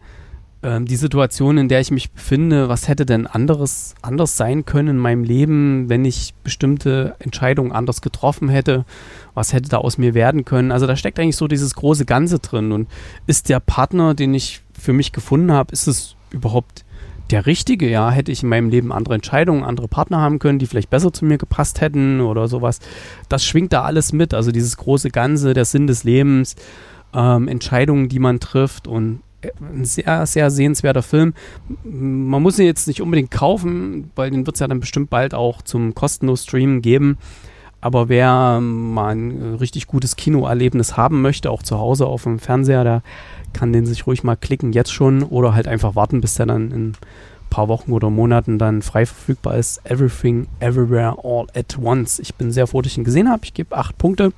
[0.62, 4.88] ähm, die Situation, in der ich mich befinde, was hätte denn anderes, anders sein können
[4.88, 8.84] in meinem Leben, wenn ich bestimmte Entscheidungen anders getroffen hätte?
[9.34, 10.70] Was hätte da aus mir werden können?
[10.70, 12.72] Also da steckt eigentlich so dieses große Ganze drin.
[12.72, 12.88] Und
[13.26, 16.84] ist der Partner, den ich für mich gefunden habe, ist es überhaupt
[17.30, 17.88] der richtige?
[17.88, 21.12] Ja, hätte ich in meinem Leben andere Entscheidungen, andere Partner haben können, die vielleicht besser
[21.12, 22.80] zu mir gepasst hätten oder sowas.
[23.30, 24.34] Das schwingt da alles mit.
[24.34, 26.56] Also dieses große Ganze, der Sinn des Lebens,
[27.14, 29.20] ähm, Entscheidungen, die man trifft und
[29.60, 31.34] ein sehr, sehr sehenswerter Film.
[31.84, 35.34] Man muss ihn jetzt nicht unbedingt kaufen, weil den wird es ja dann bestimmt bald
[35.34, 37.18] auch zum kostenlos Streamen geben.
[37.80, 42.84] Aber wer mal ein richtig gutes Kinoerlebnis haben möchte, auch zu Hause auf dem Fernseher,
[42.84, 43.02] der
[43.54, 46.70] kann den sich ruhig mal klicken, jetzt schon, oder halt einfach warten, bis der dann
[46.70, 46.96] in ein
[47.48, 49.80] paar Wochen oder Monaten dann frei verfügbar ist.
[49.84, 52.18] Everything, Everywhere, All at Once.
[52.18, 53.44] Ich bin sehr froh, dass ich ihn gesehen habe.
[53.44, 54.32] Ich gebe acht Punkte.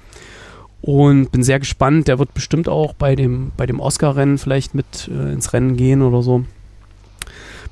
[0.83, 2.09] Und bin sehr gespannt.
[2.09, 6.03] Der wird bestimmt auch bei dem, bei dem Oscar-Rennen vielleicht mit äh, ins Rennen gehen
[6.03, 6.45] oder so.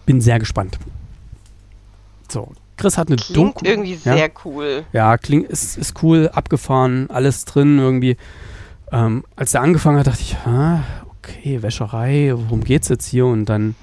[0.06, 0.78] Bin sehr gespannt.
[2.28, 3.66] So, Chris hat eine Klingt Doku.
[3.66, 4.16] irgendwie ja?
[4.16, 4.84] sehr cool.
[4.92, 8.16] Ja, klingt, ist, ist cool, abgefahren, alles drin irgendwie.
[8.92, 10.82] Ähm, als er angefangen hat, dachte ich, ah,
[11.18, 13.26] okay, Wäscherei, worum geht's jetzt hier?
[13.26, 13.74] Und dann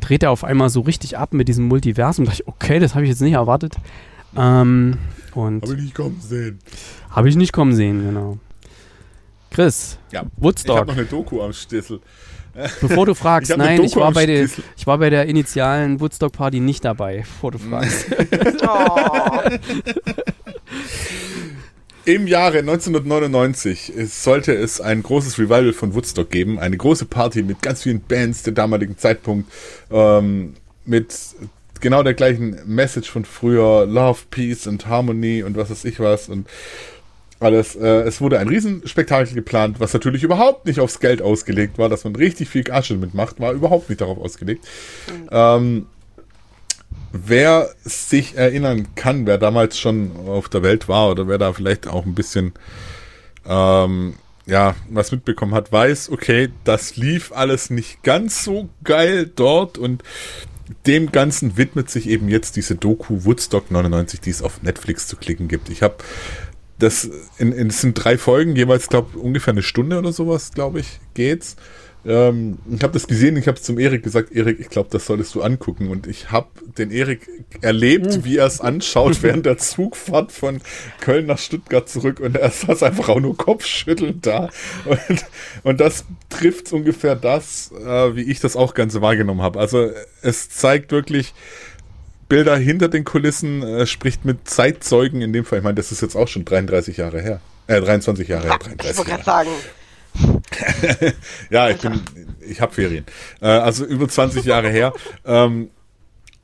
[0.00, 2.24] dreht er auf einmal so richtig ab mit diesem Multiversum.
[2.24, 3.76] Da dachte ich, okay, das habe ich jetzt nicht erwartet.
[4.36, 4.96] Ähm,
[5.34, 6.58] habe ich nicht kommen sehen.
[7.10, 8.38] Habe ich nicht kommen sehen, genau.
[9.50, 10.74] Chris, ja, Woodstock.
[10.74, 12.00] Ich habe noch eine Doku am Stissel.
[12.80, 16.60] Bevor du fragst, ich nein, ich war, bei der, ich war bei der initialen Woodstock-Party
[16.60, 18.06] nicht dabei, bevor du fragst.
[18.66, 19.40] oh.
[22.04, 27.62] Im Jahre 1999 sollte es ein großes Revival von Woodstock geben, eine große Party mit
[27.62, 29.52] ganz vielen Bands der damaligen Zeitpunkt,
[29.90, 31.14] ähm, mit
[31.80, 36.28] genau der gleichen Message von früher, Love, Peace und Harmony und was weiß ich was
[36.28, 36.48] und
[37.40, 37.76] alles.
[37.76, 42.04] Äh, es wurde ein Riesenspektakel geplant, was natürlich überhaupt nicht aufs Geld ausgelegt war, dass
[42.04, 44.66] man richtig viel Asche mitmacht, war überhaupt nicht darauf ausgelegt.
[45.30, 45.86] Ähm,
[47.12, 51.88] wer sich erinnern kann, wer damals schon auf der Welt war oder wer da vielleicht
[51.88, 52.52] auch ein bisschen
[53.46, 54.14] ähm,
[54.46, 60.02] ja, was mitbekommen hat, weiß, okay, das lief alles nicht ganz so geil dort und
[60.86, 65.16] dem Ganzen widmet sich eben jetzt diese Doku Woodstock 99, die es auf Netflix zu
[65.16, 65.68] klicken gibt.
[65.68, 65.96] Ich habe
[66.80, 67.08] das,
[67.38, 71.00] in, in, das sind drei Folgen, jeweils, glaube ungefähr eine Stunde oder sowas, glaube ich,
[71.14, 71.56] geht's.
[72.06, 75.34] Ähm, ich habe das gesehen, ich habe zum Erik gesagt, Erik, ich glaube, das solltest
[75.34, 75.88] du angucken.
[75.88, 77.28] Und ich habe den Erik
[77.60, 78.24] erlebt, hm.
[78.24, 80.60] wie er es anschaut während der Zugfahrt von
[81.00, 84.48] Köln nach Stuttgart zurück und er saß einfach auch nur kopfschüttelnd da.
[84.86, 85.26] Und,
[85.62, 89.58] und das trifft ungefähr das, äh, wie ich das auch Ganze wahrgenommen habe.
[89.60, 89.90] Also
[90.22, 91.34] es zeigt wirklich,
[92.30, 95.58] Bilder hinter den Kulissen, äh, spricht mit Zeitzeugen in dem Fall.
[95.58, 97.40] Ich meine, das ist jetzt auch schon 33 Jahre her.
[97.66, 98.58] Äh, 23 Jahre her.
[98.58, 99.50] 33 ich wollte gerade sagen.
[101.50, 102.00] ja, ich bin,
[102.40, 103.04] ich habe Ferien.
[103.42, 104.92] Äh, also über 20 Jahre her.
[105.26, 105.70] Ähm,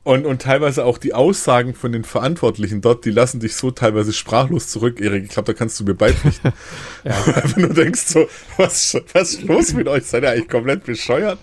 [0.03, 4.13] und, und teilweise auch die Aussagen von den Verantwortlichen dort, die lassen dich so teilweise
[4.13, 5.25] sprachlos zurück, Erik.
[5.25, 6.53] Ich glaube, da kannst du mir beipflichten.
[7.03, 7.25] ja.
[7.55, 8.27] Wenn du denkst so,
[8.57, 10.03] was, was ist los mit euch?
[10.05, 11.39] Seid ihr eigentlich komplett bescheuert?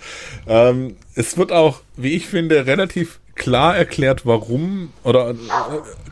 [0.46, 5.34] Ähm, es wird auch, wie ich finde, relativ klar erklärt, warum, oder äh,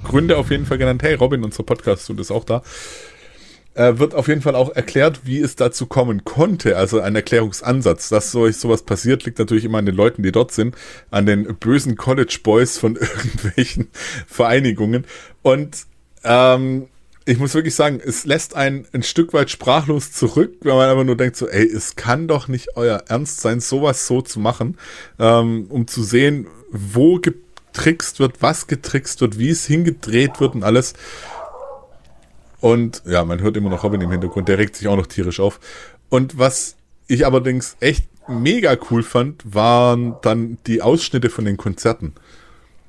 [0.04, 1.02] Gründe auf jeden Fall genannt.
[1.02, 2.62] Hey, Robin, unser Podcast tut ist auch da.
[3.74, 6.76] Äh, wird auf jeden Fall auch erklärt, wie es dazu kommen konnte.
[6.76, 8.10] Also ein Erklärungsansatz.
[8.10, 10.76] Dass so, sowas passiert, liegt natürlich immer an den Leuten, die dort sind,
[11.10, 13.88] an den bösen College Boys von irgendwelchen
[14.26, 15.06] Vereinigungen.
[15.40, 15.86] Und
[16.22, 16.88] ähm,
[17.24, 21.04] ich muss wirklich sagen, es lässt einen ein Stück weit sprachlos zurück, wenn man einfach
[21.04, 24.76] nur denkt so, ey, es kann doch nicht euer Ernst sein, sowas so zu machen,
[25.18, 30.64] ähm, um zu sehen, wo getrickst wird, was getrickst wird, wie es hingedreht wird und
[30.64, 30.94] alles.
[32.60, 35.40] Und ja, man hört immer noch Robin im Hintergrund, der regt sich auch noch tierisch
[35.40, 35.60] auf.
[36.08, 36.76] Und was
[37.08, 42.14] ich allerdings echt mega cool fand, waren dann die Ausschnitte von den Konzerten.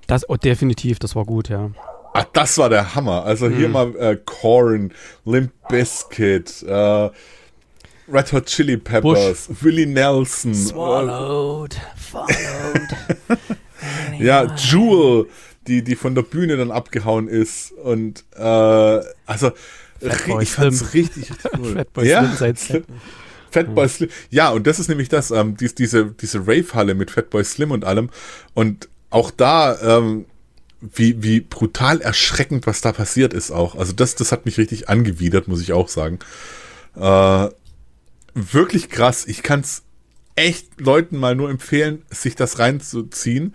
[0.08, 1.72] Das, oh, definitiv, das war gut, ja.
[2.14, 3.24] Ach, das war der Hammer.
[3.24, 3.74] Also hier mhm.
[3.74, 4.94] mal äh, Korn,
[5.26, 7.10] Limp Bizkit, äh,
[8.08, 9.64] Red Hot Chili Peppers, Bush.
[9.64, 10.54] Willie Nelson.
[10.54, 12.28] Swallowed, followed.
[14.24, 15.28] ja, Jewel,
[15.68, 17.72] die, die von der Bühne dann abgehauen ist.
[17.72, 19.52] Und äh, also
[20.42, 21.86] ich fand's richtig, richtig cool.
[22.04, 22.24] ja?
[23.52, 24.10] Fatboy Slim.
[24.32, 27.86] Ja, und das ist nämlich das, ähm, dies, diese, diese Rave-Halle mit Fatboy Slim und
[27.86, 28.10] allem.
[28.54, 30.26] Und auch da, ähm,
[30.82, 33.76] wie, wie brutal erschreckend, was da passiert ist auch.
[33.76, 36.20] Also das, das hat mich richtig angewidert, muss ich auch sagen.
[36.96, 37.50] Äh,
[38.34, 39.26] wirklich krass.
[39.28, 39.84] Ich kann's
[40.36, 43.54] echt Leuten mal nur empfehlen, sich das reinzuziehen.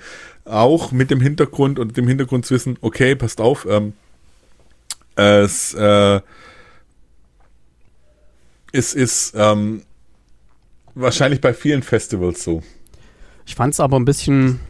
[0.48, 3.92] Auch mit dem Hintergrund und dem Hintergrund zu wissen, okay, passt auf, ähm,
[5.14, 6.20] es, äh,
[8.72, 9.82] es ist ähm,
[10.94, 12.62] wahrscheinlich bei vielen Festivals so.
[13.46, 14.60] Ich fand es aber ein bisschen,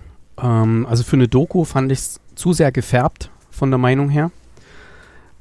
[0.41, 4.31] ähm, also für eine Doku fand ich es zu sehr gefärbt von der Meinung her.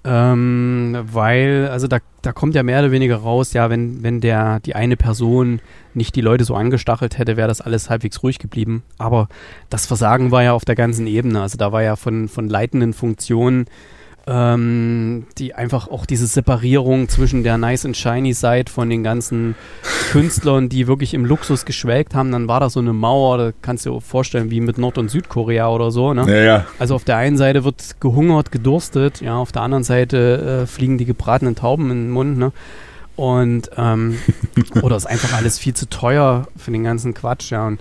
[0.03, 4.59] Ähm, weil, also da, da kommt ja mehr oder weniger raus, ja, wenn, wenn der,
[4.59, 5.61] die eine Person
[5.93, 8.83] nicht die Leute so angestachelt hätte, wäre das alles halbwegs ruhig geblieben.
[8.97, 9.29] Aber
[9.69, 11.41] das Versagen war ja auf der ganzen Ebene.
[11.41, 13.65] Also da war ja von, von leitenden Funktionen
[14.27, 19.55] ähm, die einfach auch diese Separierung zwischen der Nice and Shiny Side von den ganzen
[20.11, 23.85] Künstlern, die wirklich im Luxus geschwelgt haben, dann war da so eine Mauer, da kannst
[23.85, 26.13] du dir vorstellen, wie mit Nord- und Südkorea oder so.
[26.13, 26.25] Ne?
[26.27, 26.65] Ja, ja.
[26.77, 30.97] Also auf der einen Seite wird gehungert, gedurstet, ja, auf der anderen Seite äh, fliegen
[30.97, 32.51] die gebratenen Tauben in den Mund, ne?
[33.15, 34.17] Und ähm,
[34.81, 37.65] oder ist einfach alles viel zu teuer für den ganzen Quatsch, ja.
[37.65, 37.79] Und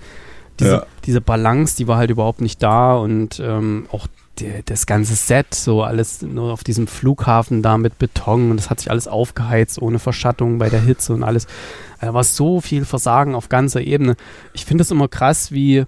[0.60, 0.86] diese, Ja.
[1.04, 4.06] diese Balance, die war halt überhaupt nicht da und ähm, auch
[4.40, 8.70] die, das ganze Set, so alles nur auf diesem Flughafen da mit Beton und das
[8.70, 11.46] hat sich alles aufgeheizt, ohne Verschattung bei der Hitze und alles.
[12.00, 14.16] Da war so viel Versagen auf ganzer Ebene.
[14.52, 15.84] Ich finde es immer krass, wie,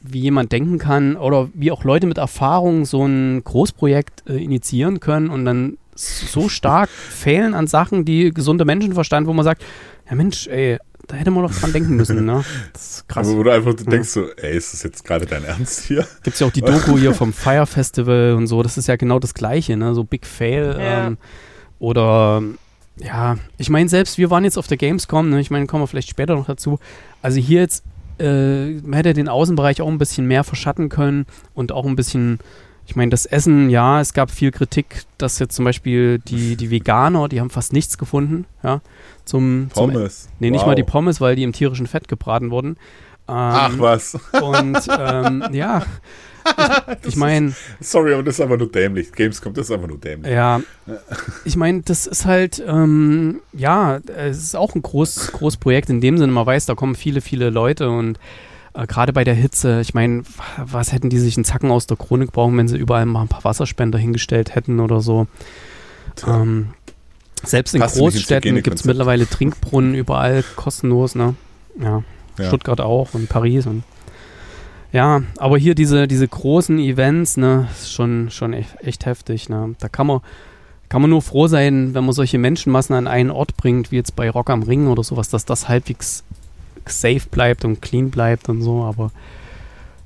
[0.00, 5.00] wie jemand denken kann oder wie auch Leute mit Erfahrung so ein Großprojekt äh, initiieren
[5.00, 9.62] können und dann so stark fehlen an Sachen, die gesunder Menschenverstand, wo man sagt,
[10.08, 10.78] ja Mensch, ey,
[11.10, 12.44] da hätte man doch dran denken müssen, ne?
[12.72, 13.26] Das ist krass.
[13.26, 16.06] Aber wo du einfach denkst so, ey, ist das jetzt gerade dein Ernst hier?
[16.22, 18.96] Gibt es ja auch die Doku hier vom Fire Festival und so, das ist ja
[18.96, 19.94] genau das Gleiche, ne?
[19.94, 20.76] So Big Fail.
[20.78, 21.06] Ja.
[21.08, 21.18] Ähm,
[21.78, 22.42] oder
[23.02, 25.40] ja, ich meine, selbst wir waren jetzt auf der Gamescom, ne?
[25.40, 26.78] ich meine, kommen wir vielleicht später noch dazu.
[27.22, 27.84] Also hier jetzt,
[28.18, 32.38] äh, man hätte den Außenbereich auch ein bisschen mehr verschatten können und auch ein bisschen,
[32.86, 36.70] ich meine, das Essen, ja, es gab viel Kritik, dass jetzt zum Beispiel die, die
[36.70, 38.82] Veganer, die haben fast nichts gefunden, ja,
[39.30, 40.28] zum, zum Pommes.
[40.38, 40.66] Nee, nicht Wow.
[40.68, 42.70] mal die Pommes, weil die im tierischen Fett gebraten wurden.
[42.70, 42.76] Ähm,
[43.28, 44.18] Ach was.
[44.42, 45.82] und ähm, ja,
[47.02, 49.12] ich, ich meine, Sorry, aber das ist einfach nur dämlich.
[49.12, 50.32] Gamescom, das ist einfach nur dämlich.
[50.32, 50.60] ja,
[51.44, 56.00] ich meine, das ist halt, ähm, ja, es ist auch ein groß, großes Projekt in
[56.00, 58.18] dem Sinne, man weiß, da kommen viele, viele Leute und
[58.72, 60.22] äh, gerade bei der Hitze, ich meine,
[60.56, 63.28] was hätten die sich einen Zacken aus der Krone gebraucht, wenn sie überall mal ein
[63.28, 65.26] paar Wasserspender hingestellt hätten oder so.
[66.26, 66.70] Ähm,
[67.42, 71.34] selbst in Passt Großstädten gibt es mittlerweile Trinkbrunnen überall kostenlos, ne?
[71.80, 72.02] Ja.
[72.38, 72.46] Ja.
[72.46, 73.82] Stuttgart auch und Paris und
[74.92, 79.76] ja, aber hier diese, diese großen Events, ne, ist schon, schon echt, echt heftig, ne.
[79.78, 80.20] Da kann man,
[80.88, 84.16] kann man nur froh sein, wenn man solche Menschenmassen an einen Ort bringt, wie jetzt
[84.16, 86.24] bei Rock am Ring oder sowas, dass das halbwegs
[86.86, 89.12] safe bleibt und clean bleibt und so, aber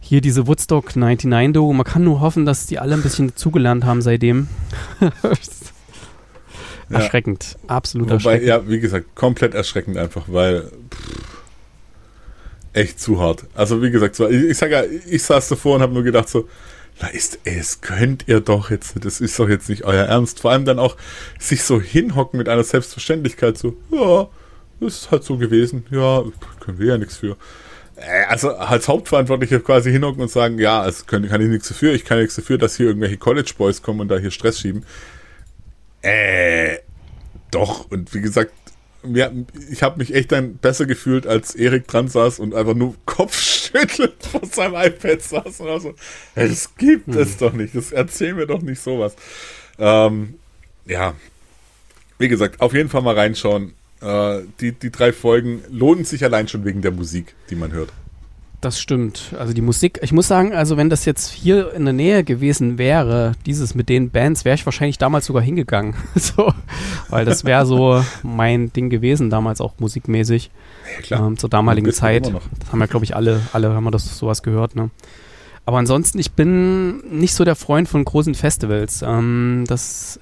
[0.00, 3.86] hier diese Woodstock 99 Dogo, man kann nur hoffen, dass die alle ein bisschen zugelernt
[3.86, 4.48] haben seitdem.
[6.90, 6.98] Ja.
[6.98, 8.48] Erschreckend, absolut Wobei, erschreckend.
[8.48, 11.34] ja, wie gesagt, komplett erschreckend einfach, weil pff,
[12.72, 13.44] echt zu hart.
[13.54, 16.28] Also wie gesagt, so, ich, ich sag ja, ich saß davor und habe nur gedacht
[16.28, 16.48] so,
[17.00, 20.40] na ist, das könnt ihr doch jetzt, das ist doch jetzt nicht euer Ernst.
[20.40, 20.96] Vor allem dann auch
[21.38, 24.28] sich so hinhocken mit einer Selbstverständlichkeit, so, ja,
[24.80, 26.22] das ist halt so gewesen, ja,
[26.60, 27.36] können wir ja nichts für.
[27.96, 31.92] Äh, Also als Hauptverantwortlicher quasi hinhocken und sagen, ja, also können, kann ich nichts dafür,
[31.94, 34.84] ich kann nichts dafür, dass hier irgendwelche College Boys kommen und da hier Stress schieben.
[36.04, 36.80] Äh,
[37.50, 37.90] doch.
[37.90, 38.52] Und wie gesagt,
[39.02, 39.32] mir,
[39.70, 44.22] ich habe mich echt dann besser gefühlt, als Erik dran saß und einfach nur kopfschüttelnd
[44.22, 45.94] vor seinem iPad saß und so,
[46.34, 49.14] hey, das gibt es doch nicht, das erzähl mir doch nicht sowas.
[49.78, 50.34] Ähm,
[50.84, 51.14] ja,
[52.18, 53.72] wie gesagt, auf jeden Fall mal reinschauen.
[54.00, 57.90] Äh, die, die drei Folgen lohnen sich allein schon wegen der Musik, die man hört.
[58.64, 59.34] Das stimmt.
[59.38, 62.78] Also die Musik, ich muss sagen, also wenn das jetzt hier in der Nähe gewesen
[62.78, 65.94] wäre, dieses mit den Bands, wäre ich wahrscheinlich damals sogar hingegangen.
[66.14, 66.50] so,
[67.10, 70.50] weil das wäre so mein Ding gewesen, damals auch musikmäßig.
[71.10, 72.24] Ja, Ähm, zur damaligen Zeit.
[72.24, 74.88] Das haben ja, glaube ich, alle, alle haben wir das sowas gehört, ne?
[75.66, 79.02] Aber ansonsten, ich bin nicht so der Freund von großen Festivals.
[79.02, 80.18] Ähm, das,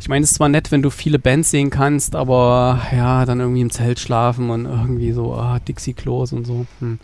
[0.00, 3.40] ich meine, es ist zwar nett, wenn du viele Bands sehen kannst, aber ja, dann
[3.40, 6.64] irgendwie im Zelt schlafen und irgendwie so, ah, Dixie Klos und so.
[6.80, 6.98] Hm.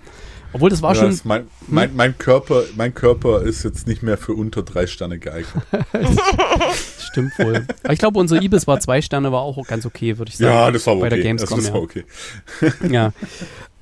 [0.54, 4.04] Obwohl das war Ja, schon, das mein, mein, mein, Körper, mein Körper ist jetzt nicht
[4.04, 5.64] mehr für unter drei Sterne geeignet.
[6.98, 7.66] stimmt wohl.
[7.82, 10.54] Aber ich glaube, unsere Ibis war zwei Sterne, war auch ganz okay, würde ich sagen.
[10.54, 11.02] Ja, das war okay.
[11.02, 11.84] Bei der Gamescom, das, das war ja.
[11.84, 12.04] okay.
[12.88, 13.12] ja.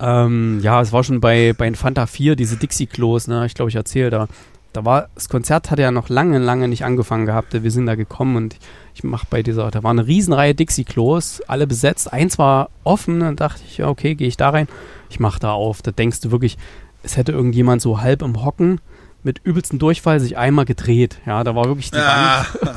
[0.01, 3.45] Ähm, ja, es war schon bei, bei Fanta 4, diese Dixie-Klos, ne?
[3.45, 4.29] Ich glaube, ich erzähle da.
[4.73, 7.63] da war, das Konzert hatte ja noch lange, lange nicht angefangen gehabt.
[7.63, 8.57] Wir sind da gekommen und
[8.95, 12.13] ich mache bei dieser, da war eine Riesenreihe Dixie-Klos, alle besetzt.
[12.13, 14.69] Eins war offen, dann dachte ich, ja, okay, gehe ich da rein.
[15.09, 15.83] Ich mache da auf.
[15.83, 16.59] Da denkst du wirklich,
[17.03, 18.81] es hätte irgendjemand so halb im Hocken
[19.23, 21.19] mit übelsten Durchfall sich einmal gedreht.
[21.27, 22.45] Ja, da war wirklich die ah.
[22.61, 22.77] Wand.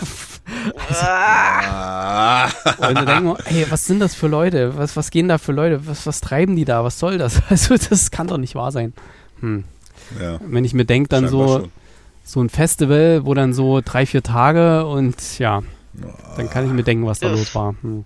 [0.90, 4.78] also, und da denken wir, hey, was sind das für Leute?
[4.78, 5.88] Was, was gehen da für Leute?
[5.88, 6.84] Was, was treiben die da?
[6.84, 7.42] Was soll das?
[7.50, 8.94] Also, das kann doch nicht wahr sein.
[9.40, 9.64] Hm.
[10.22, 10.40] Ja.
[10.46, 11.68] Wenn ich mir denke, dann so,
[12.24, 15.64] so ein Festival, wo dann so drei, vier Tage und ja,
[16.38, 17.76] dann kann ich mir denken, was da los war.
[17.82, 18.06] Hm.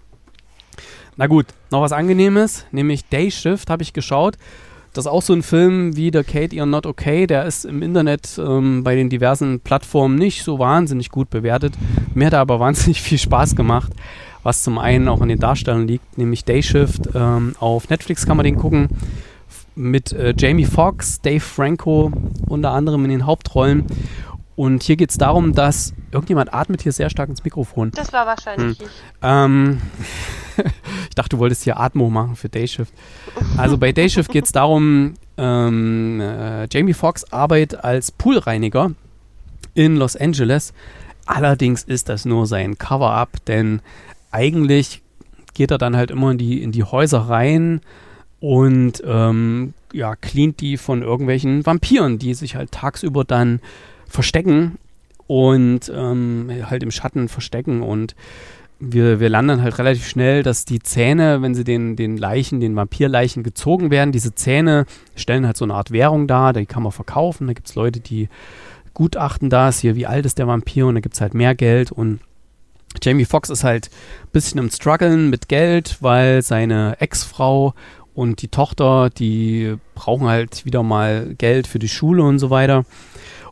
[1.17, 4.37] Na gut, noch was Angenehmes, nämlich Day Shift habe ich geschaut.
[4.93, 7.27] Das ist auch so ein Film wie The Kate You're Not Okay.
[7.27, 11.73] Der ist im Internet ähm, bei den diversen Plattformen nicht so wahnsinnig gut bewertet.
[12.15, 13.91] Mir hat er aber wahnsinnig viel Spaß gemacht,
[14.41, 17.09] was zum einen auch an den Darstellern liegt, nämlich Day Shift.
[17.13, 18.89] Ähm, auf Netflix kann man den gucken
[19.75, 22.11] mit äh, Jamie Foxx, Dave Franco
[22.47, 23.85] unter anderem in den Hauptrollen.
[24.59, 27.91] Und hier geht es darum, dass irgendjemand atmet hier sehr stark ins Mikrofon.
[27.91, 28.87] Das war wahrscheinlich hm.
[28.87, 28.91] ich.
[29.21, 29.81] Ähm,
[31.07, 32.93] ich dachte, du wolltest hier Atmo machen für Dayshift.
[33.55, 38.91] Also bei Dayshift geht es darum, ähm, äh, Jamie Foxx arbeitet als Poolreiniger
[39.75, 40.73] in Los Angeles.
[41.25, 43.81] Allerdings ist das nur sein Cover-up, denn
[44.29, 45.01] eigentlich
[45.53, 47.79] geht er dann halt immer in die, in die Häuser rein
[48.41, 53.61] und ähm, ja, cleant die von irgendwelchen Vampiren, die sich halt tagsüber dann
[54.09, 54.77] verstecken
[55.27, 58.15] und ähm, halt im Schatten verstecken und
[58.79, 62.75] wir, wir landen halt relativ schnell, dass die Zähne, wenn sie den, den Leichen, den
[62.75, 64.85] Vampirleichen gezogen werden, diese Zähne
[65.15, 67.47] stellen halt so eine Art Währung dar, die kann man verkaufen.
[67.47, 68.29] Da gibt es Leute, die
[68.93, 71.91] gutachten das, hier, wie alt ist der Vampir und da gibt es halt mehr Geld
[71.91, 72.21] und
[73.03, 73.89] Jamie Foxx ist halt
[74.23, 77.73] ein bisschen im Struggeln mit Geld, weil seine Ex-Frau
[78.15, 82.85] und die Tochter, die brauchen halt wieder mal Geld für die Schule und so weiter.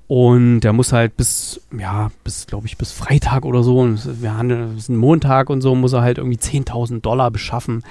[0.07, 4.49] Und der muss halt bis, ja, bis, glaube ich, bis Freitag oder so, wir haben
[4.51, 7.83] es ist ein Montag und so, muss er halt irgendwie 10.000 Dollar beschaffen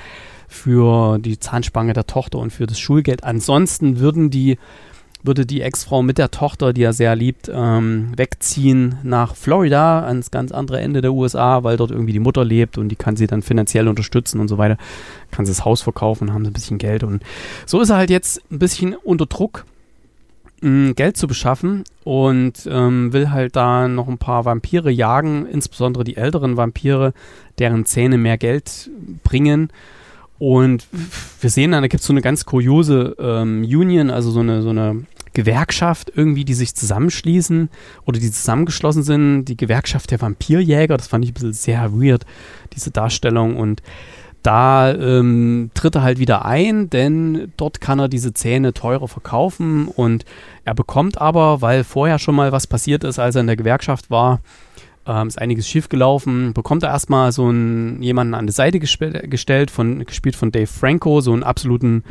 [0.48, 3.22] für die Zahnspange der Tochter und für das Schulgeld.
[3.22, 4.58] Ansonsten würden die,
[5.22, 10.30] würde die Ex-Frau mit der Tochter, die er sehr liebt, ähm, wegziehen nach Florida, ans
[10.30, 13.26] ganz andere Ende der USA, weil dort irgendwie die Mutter lebt und die kann sie
[13.26, 14.78] dann finanziell unterstützen und so weiter.
[15.32, 17.22] Kann sie das Haus verkaufen, haben sie ein bisschen Geld und
[17.66, 19.66] so ist er halt jetzt ein bisschen unter Druck
[20.60, 26.16] Geld zu beschaffen und ähm, will halt da noch ein paar Vampire jagen, insbesondere die
[26.16, 27.12] älteren Vampire,
[27.58, 28.90] deren Zähne mehr Geld
[29.22, 29.70] bringen.
[30.38, 30.86] Und
[31.40, 34.62] wir sehen dann, da gibt es so eine ganz kuriose ähm, Union, also so eine,
[34.62, 35.04] so eine
[35.34, 37.68] Gewerkschaft irgendwie, die sich zusammenschließen
[38.06, 39.44] oder die zusammengeschlossen sind.
[39.44, 42.24] Die Gewerkschaft der Vampirjäger, das fand ich ein bisschen sehr weird,
[42.74, 43.56] diese Darstellung.
[43.56, 43.82] Und
[44.46, 49.88] da ähm, tritt er halt wieder ein, denn dort kann er diese Zähne teurer verkaufen
[49.88, 50.24] und
[50.64, 54.08] er bekommt aber, weil vorher schon mal was passiert ist, als er in der Gewerkschaft
[54.08, 54.40] war,
[55.04, 59.70] ähm, ist einiges schief gelaufen, bekommt er erstmal so einen, jemanden an die Seite gestellt,
[59.72, 62.04] von, gespielt von Dave Franco, so einen absoluten,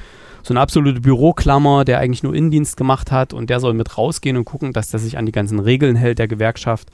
[0.44, 4.36] so eine absolute Büroklammer, der eigentlich nur Innendienst gemacht hat und der soll mit rausgehen
[4.36, 6.90] und gucken, dass der sich an die ganzen Regeln hält der Gewerkschaft.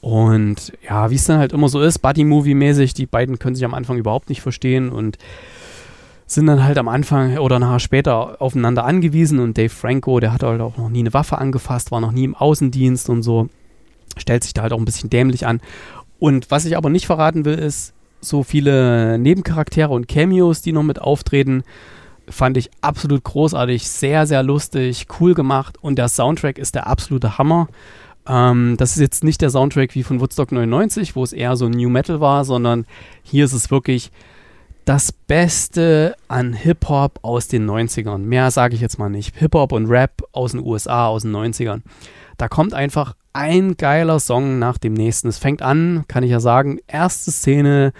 [0.00, 3.74] Und ja, wie es dann halt immer so ist, Buddy-Movie-mäßig, die beiden können sich am
[3.74, 5.18] Anfang überhaupt nicht verstehen und
[6.26, 10.42] sind dann halt am Anfang oder nachher später aufeinander angewiesen und Dave Franco, der hat
[10.42, 13.48] halt auch noch nie eine Waffe angefasst, war noch nie im Außendienst und so,
[14.16, 15.60] stellt sich da halt auch ein bisschen dämlich an.
[16.18, 20.82] Und was ich aber nicht verraten will, ist, so viele Nebencharaktere und Cameos, die noch
[20.82, 21.62] mit auftreten,
[22.28, 27.38] fand ich absolut großartig, sehr, sehr lustig, cool gemacht und der Soundtrack ist der absolute
[27.38, 27.68] Hammer.
[28.28, 31.68] Ähm, das ist jetzt nicht der Soundtrack wie von Woodstock 99, wo es eher so
[31.68, 32.86] New Metal war, sondern
[33.22, 34.10] hier ist es wirklich
[34.84, 38.18] das Beste an Hip-Hop aus den 90ern.
[38.18, 39.36] Mehr sage ich jetzt mal nicht.
[39.36, 41.82] Hip-Hop und Rap aus den USA, aus den 90ern.
[42.38, 45.28] Da kommt einfach ein geiler Song nach dem nächsten.
[45.28, 47.92] Es fängt an, kann ich ja sagen, erste Szene,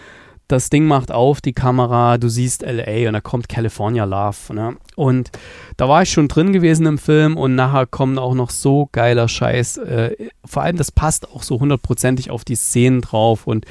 [0.48, 4.54] das Ding macht auf, die Kamera, du siehst LA und da kommt California Love.
[4.54, 4.78] Ne?
[4.96, 5.30] Und
[5.76, 9.28] da war ich schon drin gewesen im Film und nachher kommt auch noch so geiler
[9.28, 9.76] Scheiß.
[9.76, 13.46] Äh, vor allem, das passt auch so hundertprozentig auf die Szenen drauf.
[13.46, 13.66] Und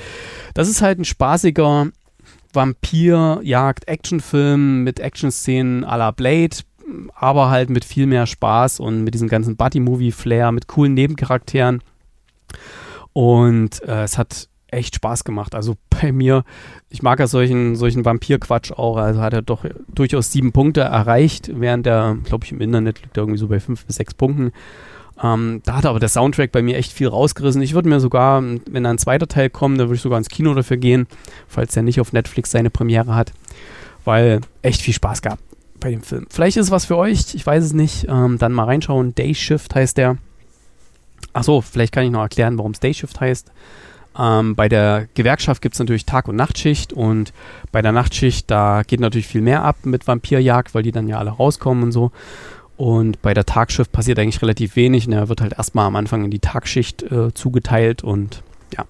[0.54, 1.88] das ist halt ein spaßiger
[2.54, 6.58] Vampir-Jagd-Actionfilm mit Action-Szenen à la Blade,
[7.16, 11.82] aber halt mit viel mehr Spaß und mit diesem ganzen Buddy-Movie-Flair, mit coolen Nebencharakteren.
[13.14, 15.56] Und äh, es hat echt Spaß gemacht.
[15.56, 16.44] Also bei mir,
[16.90, 18.98] ich mag ja solchen, solchen Vampir-Quatsch auch.
[18.98, 23.18] Also hat er doch durchaus sieben Punkte erreicht, während der, glaube ich, im Internet liegt
[23.18, 24.52] er irgendwie so bei fünf bis sechs Punkten.
[25.22, 27.62] Ähm, da hat aber der Soundtrack bei mir echt viel rausgerissen.
[27.62, 30.30] Ich würde mir sogar, wenn da ein zweiter Teil kommt, da würde ich sogar ins
[30.30, 31.08] Kino dafür gehen,
[31.48, 33.34] falls er nicht auf Netflix seine Premiere hat,
[34.06, 35.40] weil echt viel Spaß gab
[35.80, 36.28] bei dem Film.
[36.30, 38.08] Vielleicht ist es was für euch, ich weiß es nicht.
[38.10, 39.16] Ähm, dann mal reinschauen.
[39.16, 40.18] Day Shift heißt der.
[41.34, 43.52] Achso, vielleicht kann ich noch erklären, warum es Dayshift heißt.
[44.18, 47.34] Ähm, bei der Gewerkschaft gibt es natürlich Tag- und Nachtschicht und
[47.72, 51.20] bei der Nachtschicht, da geht natürlich viel mehr ab mit Vampirjagd, weil die dann ja
[51.20, 52.12] alle rauskommen und so.
[52.78, 55.08] Und bei der Tagschicht passiert eigentlich relativ wenig.
[55.08, 58.44] Und er wird halt erstmal am Anfang in die Tagschicht äh, zugeteilt und
[58.76, 58.86] ja.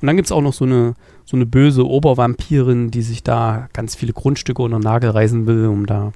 [0.00, 0.94] Und dann gibt es auch noch so eine,
[1.24, 5.66] so eine böse Obervampirin, die sich da ganz viele Grundstücke unter den Nagel reißen will,
[5.66, 6.12] um da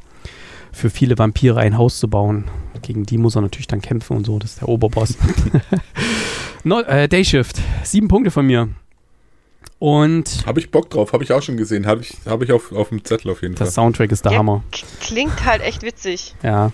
[0.73, 2.45] für viele Vampire ein Haus zu bauen.
[2.83, 4.41] Gegen die muss er natürlich dann kämpfen und so.
[4.41, 5.17] Das ist der Oberboss.
[6.65, 7.61] no, äh, Dayshift.
[7.83, 8.69] Sieben Punkte von mir.
[9.79, 10.45] Und.
[10.47, 11.87] Habe ich Bock drauf, habe ich auch schon gesehen.
[11.87, 13.73] Habe ich, hab ich auf, auf dem Zettel auf jeden der Fall.
[13.73, 14.63] Soundtrack ist der Ja, Hammer.
[15.01, 16.35] Klingt halt echt witzig.
[16.43, 16.73] Ja.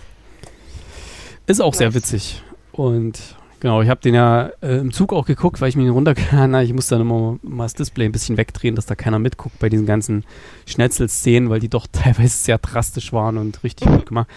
[1.46, 1.96] Ist auch sehr Nice.
[1.96, 2.42] witzig.
[2.72, 3.18] Und
[3.58, 6.64] genau, ich habe den ja äh, im Zug auch geguckt, weil ich mich runtergeladen habe.
[6.64, 9.68] Ich musste dann immer mal das Display ein bisschen wegdrehen, dass da keiner mitguckt bei
[9.68, 10.24] diesen ganzen
[10.66, 14.28] Schnetzelszenen, weil die doch teilweise sehr drastisch waren und richtig gut gemacht.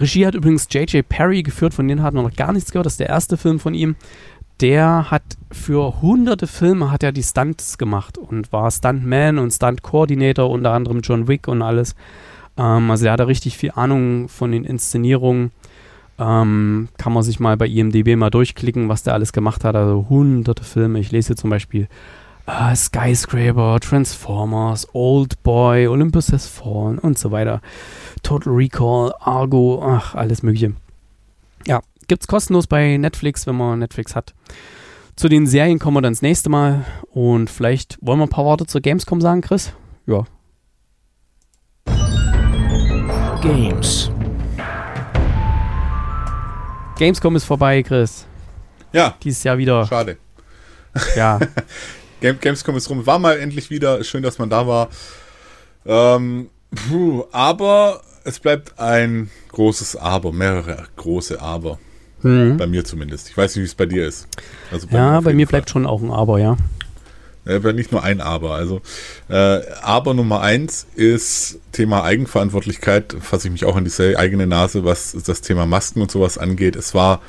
[0.00, 1.08] Regie hat übrigens J.J.
[1.08, 2.86] Perry geführt, von denen hat man noch gar nichts gehört.
[2.86, 3.96] Das ist der erste Film von ihm.
[4.60, 10.50] Der hat für hunderte Filme hat er die Stunts gemacht und war Stuntman und Stunt-Coordinator,
[10.50, 11.94] unter anderem John Wick und alles.
[12.56, 15.52] Ähm, also er hat da richtig viel Ahnung von den Inszenierungen.
[16.18, 19.76] Ähm, kann man sich mal bei IMDb mal durchklicken, was der alles gemacht hat.
[19.76, 20.98] Also hunderte Filme.
[20.98, 21.86] Ich lese hier zum Beispiel
[22.46, 27.60] äh, Skyscraper, Transformers, Old Boy, Olympus Has Fallen und so weiter.
[28.24, 30.72] Total Recall, Argo, ach, alles mögliche.
[31.66, 34.34] Ja, gibt's kostenlos bei Netflix, wenn man Netflix hat.
[35.16, 36.84] Zu den Serien kommen wir dann das nächste Mal.
[37.10, 39.72] Und vielleicht wollen wir ein paar Worte zur Gamescom sagen, Chris?
[40.06, 40.24] Ja.
[43.42, 44.10] Games.
[46.98, 48.26] Gamescom ist vorbei, Chris.
[48.92, 49.86] Ja, Dieses Jahr wieder.
[49.86, 50.18] schade.
[51.16, 51.38] Ja.
[52.20, 53.06] Game, Gamescom ist rum.
[53.06, 54.02] War mal endlich wieder.
[54.02, 54.88] Schön, dass man da war.
[55.86, 56.50] Ähm,
[56.88, 61.78] puh, aber es bleibt ein großes Aber, mehrere große Aber.
[62.22, 62.56] Mhm.
[62.56, 63.28] Bei mir zumindest.
[63.30, 64.26] Ich weiß nicht, wie es bei dir ist.
[64.72, 65.52] Also Ja, auf bei mir Fall.
[65.60, 66.56] bleibt schon auch ein Aber, ja.
[67.46, 68.54] Aber nicht nur ein Aber.
[68.54, 68.82] Also
[69.28, 73.16] äh, Aber Nummer eins ist Thema Eigenverantwortlichkeit.
[73.20, 76.76] Fasse ich mich auch an die eigene Nase, was das Thema Masken und sowas angeht.
[76.76, 77.22] Es war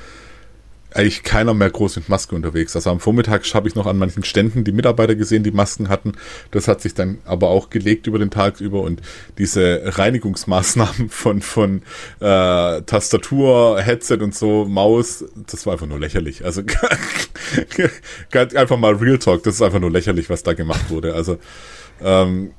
[0.93, 2.75] eigentlich keiner mehr groß mit Maske unterwegs.
[2.75, 6.13] Also am Vormittag habe ich noch an manchen Ständen die Mitarbeiter gesehen, die Masken hatten.
[6.51, 9.01] Das hat sich dann aber auch gelegt über den Tag über und
[9.37, 11.81] diese Reinigungsmaßnahmen von, von
[12.19, 16.43] äh, Tastatur, Headset und so, Maus, das war einfach nur lächerlich.
[16.43, 16.63] Also
[18.55, 21.13] einfach mal Real Talk, das ist einfach nur lächerlich, was da gemacht wurde.
[21.13, 21.37] Also
[22.01, 22.51] ähm,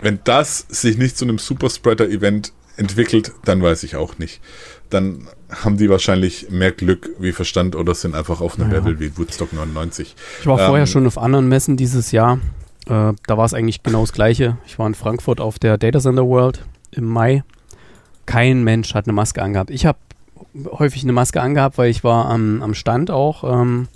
[0.00, 4.40] wenn das sich nicht zu einem Superspreader-Event entwickelt, dann weiß ich auch nicht.
[4.90, 8.78] Dann haben die wahrscheinlich mehr Glück wie Verstand oder sind einfach auf einem Ja.
[8.78, 10.14] Level wie Woodstock 99.
[10.40, 12.38] Ich war vorher Ähm, schon auf anderen Messen dieses Jahr.
[12.86, 14.58] Äh, da war es eigentlich genau das Gleiche.
[14.66, 17.44] Ich war in Frankfurt auf der Data Center World im Mai.
[18.26, 19.70] Kein Mensch hat eine Maske angehabt.
[19.70, 19.98] Ich habe
[20.70, 23.44] häufig eine Maske angehabt, weil ich war am, am Stand auch.
[23.44, 23.88] Ähm,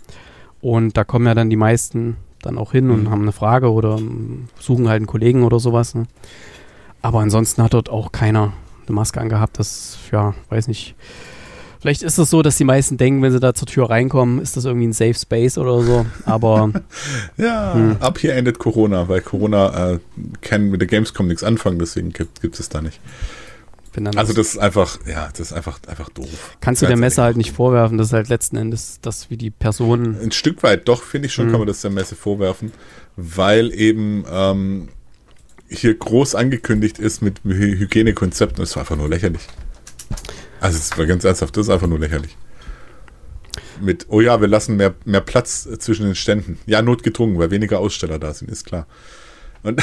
[0.60, 3.10] und da kommen ja dann die meisten dann auch hin und Mhm.
[3.10, 3.98] haben eine Frage oder
[4.58, 5.94] suchen halt einen Kollegen oder sowas.
[5.94, 6.04] Ne?
[7.02, 8.52] Aber ansonsten hat dort auch keiner
[8.86, 9.58] eine Maske angehabt.
[9.58, 10.94] Das, ja, weiß nicht.
[11.82, 14.56] Vielleicht ist es so, dass die meisten denken, wenn sie da zur Tür reinkommen, ist
[14.56, 16.06] das irgendwie ein Safe Space oder so.
[16.24, 16.70] Aber
[17.36, 17.96] Ja, Hm.
[17.98, 19.98] ab hier endet Corona, weil Corona äh,
[20.42, 23.00] kann mit der Gamescom nichts anfangen, deswegen gibt, es da nicht.
[24.16, 26.56] Also das ist einfach, ja, das ist einfach, einfach doof.
[26.62, 27.98] kannst du der Messe halt nicht vorwerfen.
[27.98, 30.16] Das ist halt letzten Endes das, wie die Personen.
[30.18, 31.50] Ein Stück weit, doch, finde ich schon, Mhm.
[31.50, 32.72] kann man das der Messe vorwerfen,
[33.16, 34.88] weil eben ähm,
[35.68, 38.60] hier groß angekündigt ist mit Hy Hygienekonzepten.
[38.62, 39.42] Das war einfach nur lächerlich.
[40.62, 42.36] Also es war ganz ernsthaft, das ist einfach nur lächerlich.
[43.80, 46.56] Mit, oh ja, wir lassen mehr, mehr Platz zwischen den Ständen.
[46.66, 48.86] Ja, notgedrungen, weil weniger Aussteller da sind, ist klar.
[49.64, 49.82] Und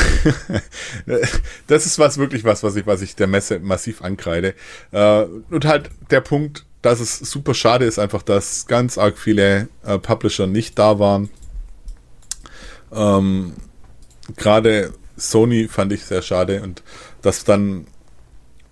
[1.68, 4.54] das ist was wirklich was, was ich, was ich der Messe massiv ankreide.
[4.92, 9.68] Äh, und halt der Punkt, dass es super schade ist, einfach, dass ganz arg viele
[9.84, 11.30] äh, Publisher nicht da waren.
[12.94, 13.54] Ähm,
[14.38, 16.84] Gerade Sony fand ich sehr schade und
[17.22, 17.86] dass dann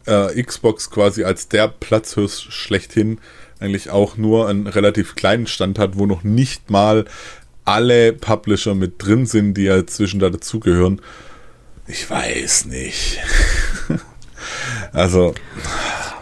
[0.08, 3.20] äh, Xbox quasi als der Platzhirsch schlechthin
[3.60, 7.06] eigentlich auch nur einen relativ kleinen Stand hat, wo noch nicht mal
[7.66, 11.02] alle Publisher mit drin sind, die ja zwischen da dazugehören.
[11.88, 13.20] Ich weiß nicht.
[14.94, 15.34] also,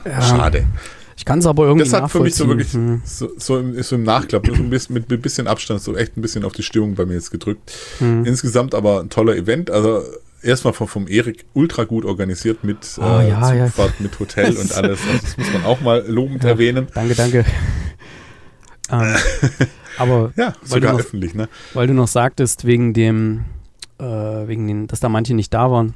[0.03, 0.65] schade.
[1.17, 3.01] Ich kann es aber irgendwie Das hat für mich so wirklich Hm.
[3.03, 6.17] so, so, im, so im Nachklapp, so ein bisschen, mit ein bisschen Abstand, so echt
[6.17, 7.73] ein bisschen auf die Stimmung bei mir jetzt gedrückt.
[7.99, 8.25] Hm.
[8.25, 9.71] Insgesamt aber ein toller Event.
[9.71, 10.03] Also
[10.45, 13.65] erstmal vom, vom Erik ultra gut organisiert mit Oh, ja, ja.
[13.65, 14.99] Zugfahrt, mit Hotel und alles.
[15.01, 16.87] Also das muss man auch mal lobend erwähnen.
[16.93, 17.45] Danke, danke.
[18.91, 19.15] ähm,
[19.97, 21.49] aber Ja, sogar noch- öffentlich, ne?
[21.73, 23.45] weil du noch sagtest, wegen dem,
[23.99, 25.93] äh, wegen den, dass da manche nicht da waren.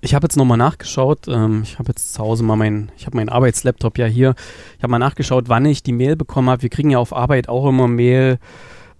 [0.00, 1.28] Ich habe jetzt nochmal nachgeschaut.
[1.28, 4.34] Ähm, ich habe jetzt zu Hause mal meinen, ich habe meinen Arbeitslaptop ja hier.
[4.76, 6.62] Ich habe mal nachgeschaut, wann ich die Mail bekommen habe.
[6.62, 8.38] Wir kriegen ja auf Arbeit auch immer Mail,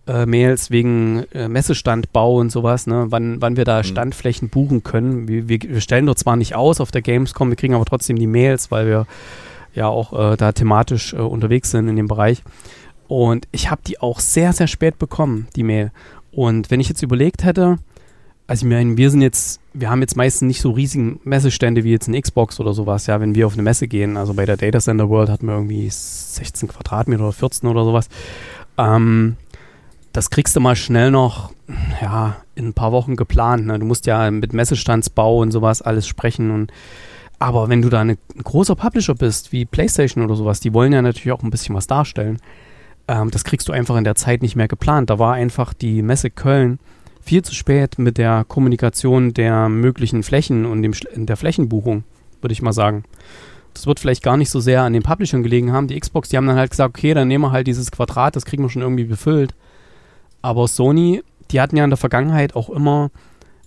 [0.07, 3.07] äh, Mails wegen äh, Messestandbau und sowas, ne?
[3.09, 3.85] wann, wann wir da Mhm.
[3.85, 5.29] Standflächen buchen können.
[5.29, 8.19] Wir, wir, wir stellen dort zwar nicht aus auf der Gamescom, wir kriegen aber trotzdem
[8.19, 9.07] die Mails, weil wir
[9.75, 12.43] ja auch äh, da thematisch äh, unterwegs sind in dem Bereich.
[13.09, 15.91] Und ich habe die auch sehr, sehr spät bekommen, die Mail.
[16.33, 17.79] Und wenn ich jetzt überlegt hätte,
[18.47, 21.91] also ich meine, wir sind jetzt, wir haben jetzt meistens nicht so riesigen Messestände wie
[21.91, 24.17] jetzt ein Xbox oder sowas, ja, wenn wir auf eine Messe gehen.
[24.17, 28.09] Also bei der Data Center World hatten wir irgendwie 16 Quadratmeter oder 14 oder sowas.
[28.77, 29.37] Ähm,
[30.15, 31.53] das kriegst du mal schnell noch,
[32.01, 33.67] ja, in ein paar Wochen geplant.
[33.67, 33.81] Ne?
[33.81, 36.73] Du musst ja mit Messestandsbau und sowas alles sprechen und
[37.41, 41.03] aber wenn du da ein großer Publisher bist, wie PlayStation oder sowas, die wollen ja
[41.03, 42.39] natürlich auch ein bisschen was darstellen.
[43.09, 45.11] Ähm, das kriegst du einfach in der Zeit nicht mehr geplant.
[45.11, 46.79] Da war einfach die Messe Köln
[47.21, 52.05] viel zu spät mit der Kommunikation der möglichen Flächen und dem, der Flächenbuchung,
[52.41, 53.03] würde ich mal sagen.
[53.75, 55.89] Das wird vielleicht gar nicht so sehr an den Publishern gelegen haben.
[55.89, 58.45] Die Xbox, die haben dann halt gesagt, okay, dann nehmen wir halt dieses Quadrat, das
[58.45, 59.55] kriegen wir schon irgendwie befüllt.
[60.45, 63.11] Aber Sony, die hatten ja in der Vergangenheit auch immer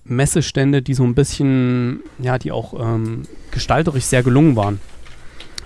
[0.04, 4.80] Messestände, die so ein bisschen, ja, die auch ähm, gestalterisch sehr gelungen waren.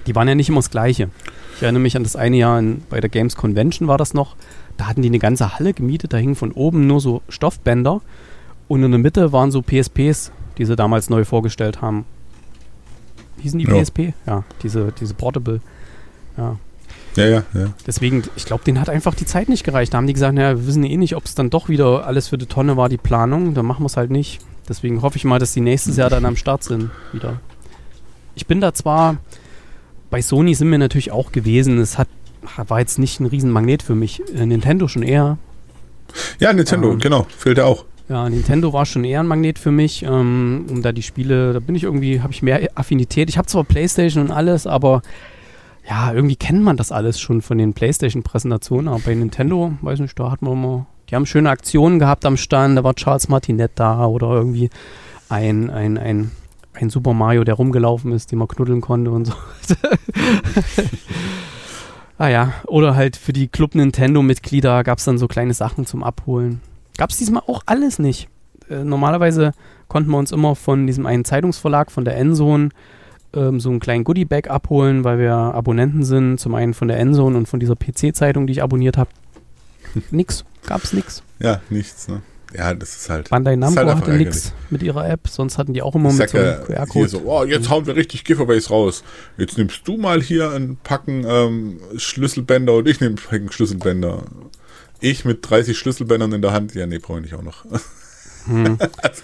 [0.07, 1.09] Die waren ja nicht immer das Gleiche.
[1.57, 4.37] Ich erinnere mich an das eine Jahr in, bei der Games Convention war das noch.
[4.77, 7.99] Da hatten die eine ganze Halle gemietet, da hingen von oben nur so Stoffbänder
[8.69, 12.05] und in der Mitte waren so PSPs, die sie damals neu vorgestellt haben.
[13.41, 13.83] Hießen die Ja.
[13.83, 14.13] PSP?
[14.25, 15.59] Ja, diese, diese Portable.
[16.37, 16.55] Ja,
[17.15, 17.73] Ja, ja, ja.
[17.85, 19.93] Deswegen, ich glaube, denen hat einfach die Zeit nicht gereicht.
[19.93, 22.29] Da haben die gesagt, naja, wir wissen eh nicht, ob es dann doch wieder alles
[22.29, 23.53] für die Tonne war, die Planung.
[23.53, 24.39] Dann machen wir es halt nicht.
[24.69, 27.39] Deswegen hoffe ich mal, dass die nächstes Jahr dann am Start sind wieder.
[28.35, 29.17] Ich bin da zwar,
[30.09, 31.79] bei Sony sind wir natürlich auch gewesen.
[31.79, 32.07] Es hat,
[32.67, 34.21] war jetzt nicht ein Riesenmagnet für mich.
[34.33, 35.37] Äh, Nintendo schon eher.
[36.39, 36.99] Ja, Nintendo, Ähm.
[36.99, 37.85] genau, fehlt ja auch.
[38.07, 40.03] Ja, Nintendo war schon eher ein Magnet für mich.
[40.03, 43.29] Ähm, um da die Spiele, da bin ich irgendwie, habe ich mehr Affinität.
[43.29, 45.01] Ich habe zwar Playstation und alles, aber
[45.87, 48.87] ja, irgendwie kennt man das alles schon von den Playstation-Präsentationen.
[48.87, 52.37] Aber bei Nintendo, weiß nicht, da hat man immer, die haben schöne Aktionen gehabt am
[52.37, 52.77] Stand.
[52.77, 54.69] Da war Charles Martinet da oder irgendwie
[55.29, 56.31] ein, ein, ein,
[56.73, 59.33] ein Super Mario, der rumgelaufen ist, den man knuddeln konnte und so.
[62.17, 66.03] ah ja, oder halt für die Club Nintendo-Mitglieder gab es dann so kleine Sachen zum
[66.03, 66.61] Abholen.
[66.97, 68.29] Gab es diesmal auch alles nicht.
[68.69, 69.53] Äh, normalerweise
[69.87, 72.69] konnten wir uns immer von diesem einen Zeitungsverlag, von der Endzone,
[73.33, 76.39] ähm, so einen kleinen Goodie-Bag abholen, weil wir Abonnenten sind.
[76.39, 79.09] Zum einen von der Endzone und von dieser PC-Zeitung, die ich abonniert habe.
[80.11, 81.23] nix, gab's nix.
[81.39, 82.21] Ja, nichts, ne?
[82.53, 83.29] Ja, das ist halt.
[83.29, 86.17] Bandai ist Namco halt hatte nix mit ihrer App, sonst hatten die auch immer Ich
[86.17, 87.07] mit sag so QR-Code.
[87.07, 89.03] so, oh, jetzt hauen wir richtig Giveaways raus.
[89.37, 94.23] Jetzt nimmst du mal hier ein Packen ähm, Schlüsselbänder und ich nehme ein Packen Schlüsselbänder.
[94.99, 96.75] Ich mit 30 Schlüsselbändern in der Hand.
[96.75, 97.65] Ja, nee, brauche ich nicht auch noch.
[98.45, 98.77] Hm.
[99.01, 99.23] Also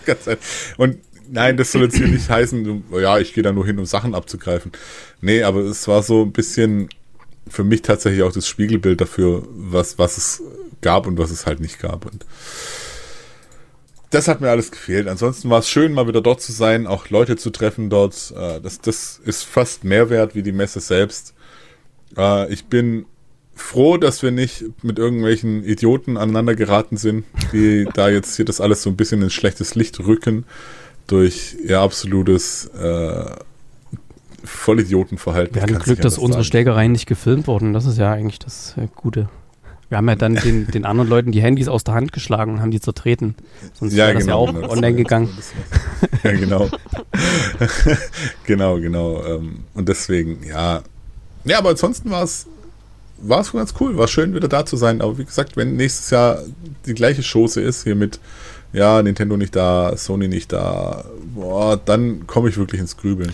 [0.78, 0.98] und
[1.32, 4.16] nein, das soll jetzt hier nicht heißen, ja, ich gehe da nur hin, um Sachen
[4.16, 4.72] abzugreifen.
[5.22, 6.90] Nee, aber es war so ein bisschen
[7.50, 10.44] für mich tatsächlich auch das Spiegelbild dafür, was, was es
[10.82, 12.06] gab und was es halt nicht gab.
[12.06, 12.26] Und
[14.10, 15.08] das hat mir alles gefehlt.
[15.08, 18.34] Ansonsten war es schön, mal wieder dort zu sein, auch Leute zu treffen dort.
[18.38, 21.34] Äh, Das, das ist fast mehr wert wie die Messe selbst.
[22.18, 23.06] Äh, Ich bin
[23.56, 28.62] froh, dass wir nicht mit irgendwelchen Idioten aneinander geraten sind, die da jetzt hier das
[28.62, 30.46] alles so ein bisschen ins schlechtes Licht rücken
[31.08, 33.26] durch ihr absolutes äh,
[34.44, 35.56] Vollidiotenverhalten.
[35.56, 36.52] Wir hatten Glück, dass anders unsere sagen.
[36.52, 37.74] Schlägereien nicht gefilmt wurden.
[37.74, 39.30] Das ist ja eigentlich das äh, Gute.
[39.90, 42.62] Wir haben ja dann den, den anderen Leuten die Handys aus der Hand geschlagen und
[42.62, 43.36] haben die zertreten.
[43.74, 45.30] Sonst wäre das ja auch genau, online gegangen.
[46.24, 46.70] Ja, genau.
[48.46, 49.24] genau, genau.
[49.24, 50.82] ähm, Und deswegen, ja.
[51.46, 52.48] Ja, aber ansonsten war es
[53.20, 55.02] war es ganz cool, war schön wieder da zu sein.
[55.02, 56.40] Aber wie gesagt, wenn nächstes Jahr
[56.86, 58.20] die gleiche Chose ist, hier mit,
[58.74, 63.34] ja, Nintendo nicht da, Sony nicht da, boah, dann komme ich wirklich ins Grübeln.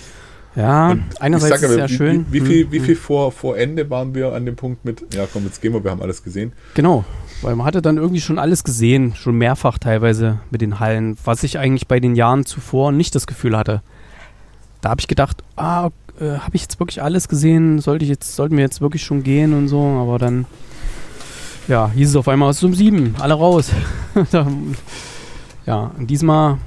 [0.56, 2.26] Ja, Ich einerseits sag ist es ja wie, schön.
[2.30, 2.86] Wie, wie viel, wie hm.
[2.86, 5.84] viel vor, vor Ende waren wir an dem Punkt mit, ja komm, jetzt gehen wir,
[5.84, 6.54] wir haben alles gesehen.
[6.76, 7.04] Genau,
[7.42, 11.44] weil man hatte dann irgendwie schon alles gesehen, schon mehrfach teilweise mit den Hallen, was
[11.44, 13.82] ich eigentlich bei den Jahren zuvor nicht das Gefühl hatte.
[14.82, 17.80] Da habe ich gedacht, ah, äh, habe ich jetzt wirklich alles gesehen?
[17.80, 19.82] Sollte ich jetzt, sollten wir jetzt wirklich schon gehen und so?
[19.82, 20.46] Aber dann,
[21.68, 23.72] ja, hieß es auf einmal, es ist um sieben, alle raus.
[24.32, 24.46] Da-
[25.66, 26.58] ja, und diesmal,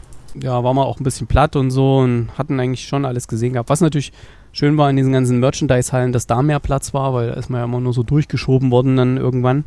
[0.40, 3.54] ja, waren wir auch ein bisschen platt und so und hatten eigentlich schon alles gesehen
[3.54, 3.68] gehabt.
[3.68, 4.12] Was natürlich
[4.52, 7.60] schön war in diesen ganzen Merchandise-Hallen, dass da mehr Platz war, weil da ist man
[7.60, 9.64] ja immer nur so durchgeschoben worden dann irgendwann.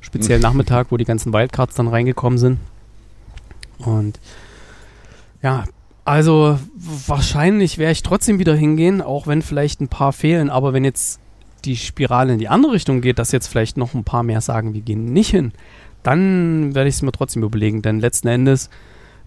[0.00, 2.58] Speziell Nachmittag, wo die ganzen Wildcards dann reingekommen sind.
[3.78, 4.20] Und
[5.42, 5.64] ja,
[6.04, 10.50] also wahrscheinlich werde ich trotzdem wieder hingehen, auch wenn vielleicht ein paar fehlen.
[10.50, 11.20] Aber wenn jetzt
[11.64, 14.74] die Spirale in die andere Richtung geht, dass jetzt vielleicht noch ein paar mehr sagen,
[14.74, 15.52] wir gehen nicht hin,
[16.06, 17.82] dann werde ich es mir trotzdem überlegen.
[17.82, 18.70] Denn letzten Endes,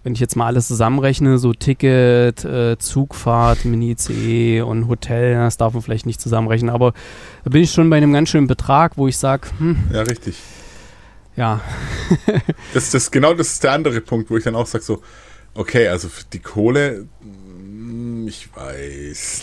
[0.04, 5.74] wenn ich jetzt mal alles zusammenrechne, so Ticket, äh, Zugfahrt, Mini-ICE und Hotel, das darf
[5.74, 6.92] man vielleicht nicht zusammenrechnen, aber
[7.44, 10.36] da bin ich schon bei einem ganz schönen Betrag, wo ich sage, hm, Ja, richtig.
[11.36, 11.60] ja,
[12.74, 15.02] Das, das, genau das ist der andere Punkt, wo ich dann auch sage so,
[15.54, 19.42] okay, also die Kohle, mm, ich weiß.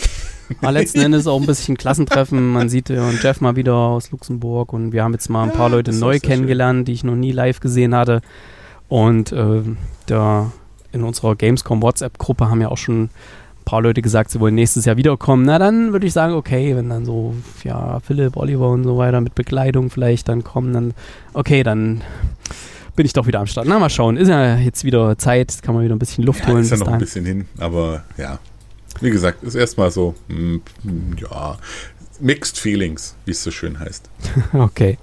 [0.60, 2.52] Aber letzten Endes auch ein bisschen Klassentreffen.
[2.52, 5.52] Man sieht ja und Jeff mal wieder aus Luxemburg und wir haben jetzt mal ein
[5.52, 6.30] paar Leute das ist neu sehr schön.
[6.30, 8.20] kennengelernt, die ich noch nie live gesehen hatte.
[8.88, 9.62] Und äh,
[10.06, 10.52] da
[10.92, 13.10] in unserer Gamescom WhatsApp-Gruppe haben ja auch schon ein
[13.64, 15.44] paar Leute gesagt, sie wollen nächstes Jahr wiederkommen.
[15.44, 17.34] Na, dann würde ich sagen, okay, wenn dann so,
[17.64, 20.94] ja, Philipp, Oliver und so weiter mit Bekleidung vielleicht dann kommen, dann,
[21.34, 22.02] okay, dann
[22.94, 23.66] bin ich doch wieder am Start.
[23.68, 24.16] Na, mal schauen.
[24.16, 26.62] Ist ja jetzt wieder Zeit, kann man wieder ein bisschen Luft Ja, holen.
[26.62, 27.00] ist ja noch ein dahin.
[27.00, 28.38] bisschen hin, aber ja.
[29.00, 30.56] Wie gesagt, ist erstmal so, mm,
[31.18, 31.58] ja,
[32.20, 34.08] mixed feelings, wie es so schön heißt.
[34.52, 34.98] Okay.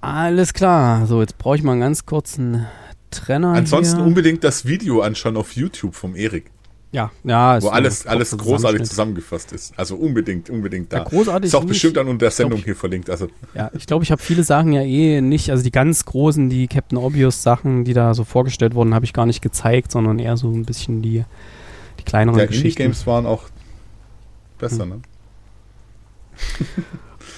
[0.00, 1.06] Alles klar.
[1.06, 2.66] So, jetzt brauche ich mal einen ganz kurzen
[3.10, 3.52] Trenner.
[3.52, 4.06] Ansonsten hier.
[4.06, 6.50] unbedingt das Video anschauen auf YouTube vom Erik,
[6.92, 7.60] Ja, ja.
[7.60, 9.74] wo alles, alles großartig zusammengefasst ist.
[9.76, 10.98] Also unbedingt, unbedingt da.
[10.98, 13.10] Ja, großartig ist auch bestimmt dann unter der Sendung ich- hier verlinkt.
[13.10, 16.48] Also Ja, ich glaube, ich habe viele Sachen ja eh nicht, also die ganz großen,
[16.48, 20.18] die Captain Obvious Sachen, die da so vorgestellt wurden, habe ich gar nicht gezeigt, sondern
[20.18, 21.24] eher so ein bisschen die,
[22.00, 22.66] die kleineren ja, Geschichten.
[22.82, 23.44] Indie-Games waren auch
[24.58, 24.88] besser, Hm.
[24.88, 25.00] ne?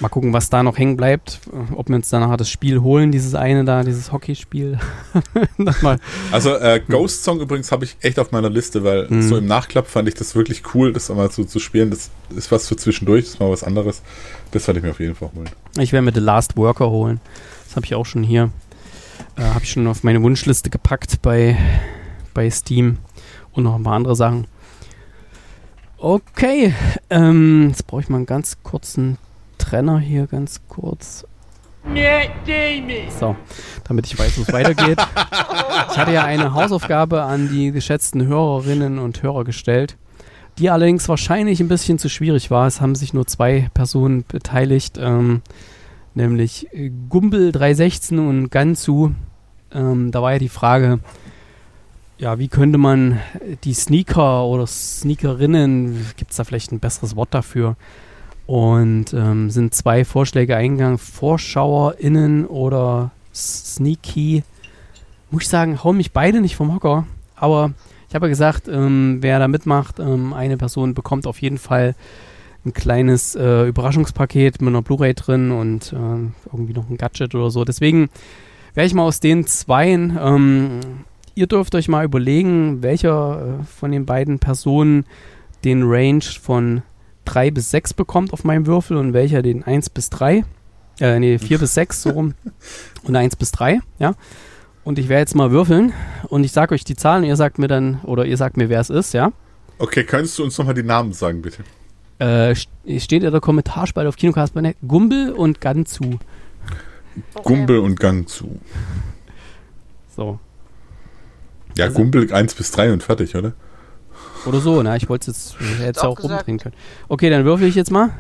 [0.00, 1.38] Mal gucken, was da noch hängen bleibt,
[1.76, 4.78] ob wir uns danach das Spiel holen, dieses eine da, dieses Hockeyspiel.
[6.32, 9.22] Also äh, Ghost Song übrigens habe ich echt auf meiner Liste, weil Mhm.
[9.22, 11.90] so im Nachklapp fand ich das wirklich cool, das mal so zu spielen.
[11.90, 14.02] Das ist was für zwischendurch, das ist mal was anderes.
[14.50, 15.50] Das werde ich mir auf jeden Fall holen.
[15.78, 17.20] Ich werde mir The Last Worker holen.
[17.66, 18.50] Das habe ich auch schon hier.
[19.36, 21.56] Äh, habe ich schon auf meine Wunschliste gepackt bei,
[22.34, 22.98] bei Steam
[23.52, 24.46] und noch ein paar andere Sachen.
[26.04, 26.74] Okay,
[27.10, 29.18] ähm, jetzt brauche ich mal einen ganz kurzen
[29.56, 31.24] Trenner hier, ganz kurz.
[33.20, 33.36] So,
[33.84, 34.98] damit ich weiß, wo es weitergeht.
[35.92, 39.96] Ich hatte ja eine Hausaufgabe an die geschätzten Hörerinnen und Hörer gestellt,
[40.58, 42.66] die allerdings wahrscheinlich ein bisschen zu schwierig war.
[42.66, 45.42] Es haben sich nur zwei Personen beteiligt, ähm,
[46.14, 49.12] nämlich äh, Gumbel316 und Gansu.
[49.72, 50.98] Ähm, da war ja die Frage,
[52.22, 53.18] ja, wie könnte man
[53.64, 57.74] die Sneaker oder Sneakerinnen, gibt es da vielleicht ein besseres Wort dafür?
[58.46, 64.44] Und ähm, sind zwei Vorschläge eingegangen, VorschauerInnen oder Sneaky.
[65.32, 67.08] Muss ich sagen, hauen mich beide nicht vom Hocker.
[67.34, 67.72] Aber
[68.08, 71.96] ich habe ja gesagt, ähm, wer da mitmacht, ähm, eine Person bekommt auf jeden Fall
[72.64, 77.50] ein kleines äh, Überraschungspaket mit einer Blu-ray drin und ähm, irgendwie noch ein Gadget oder
[77.50, 77.64] so.
[77.64, 78.10] Deswegen
[78.74, 80.80] werde ich mal aus den zweien, ähm,
[81.34, 85.04] ihr dürft euch mal überlegen, welcher äh, von den beiden Personen
[85.64, 86.82] den Range von
[87.24, 90.44] 3 bis 6 bekommt auf meinem Würfel und welcher den 1 bis 3.
[91.00, 92.34] Äh, nee, 4 bis 6 so rum
[93.04, 94.14] und 1 bis 3, ja.
[94.84, 95.92] Und ich werde jetzt mal würfeln
[96.28, 98.68] und ich sage euch die Zahlen und ihr sagt mir dann, oder ihr sagt mir,
[98.68, 99.30] wer es ist, ja.
[99.78, 101.62] Okay, könntest du uns nochmal die Namen sagen, bitte?
[102.18, 102.68] Äh, st-
[103.00, 106.18] steht in der Kommentarspalte auf Kinocast.net Gumbel und Ganzu.
[107.34, 107.42] Okay.
[107.44, 108.58] Gumbel und Gang zu.
[110.16, 110.38] So.
[111.76, 113.52] Ja, Also- Gumbel 1 bis 3 und fertig, oder?
[114.46, 116.74] Oder so, na, ich wollte es jetzt, ich hätte es Auch auch rumdrehen können.
[117.08, 118.10] Okay, dann würfel ich jetzt mal.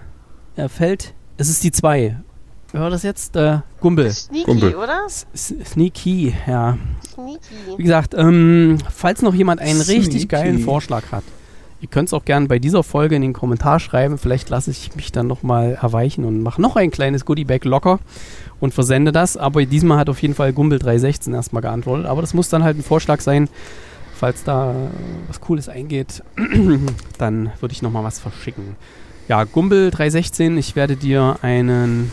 [0.56, 1.14] Er fällt.
[1.36, 2.16] Es ist die 2.
[2.72, 3.36] Hör das jetzt?
[3.36, 4.10] Äh, Gumbel.
[4.10, 4.74] Sneaky, Gumbel.
[4.76, 5.00] oder?
[5.06, 5.26] S
[5.64, 6.78] Sneaky, ja.
[7.02, 7.82] Wie Sneaky.
[7.82, 10.26] gesagt, ähm, falls noch jemand einen richtig Sneaky.
[10.26, 11.24] geilen Vorschlag hat,
[11.82, 14.16] ihr könnt es auch gerne bei dieser Folge in den Kommentar schreiben.
[14.16, 17.98] Vielleicht lasse ich mich dann nochmal erweichen und mache noch ein kleines Goodiebag locker
[18.60, 19.36] und versende das.
[19.36, 22.06] Aber diesmal hat auf jeden Fall Gumbel 316 erstmal geantwortet.
[22.06, 23.48] Aber das muss dann halt ein Vorschlag sein.
[24.14, 24.74] Falls da
[25.26, 26.22] was Cooles eingeht,
[27.18, 28.76] dann würde ich nochmal was verschicken.
[29.26, 32.12] Ja, Gumbel 316, ich werde dir einen,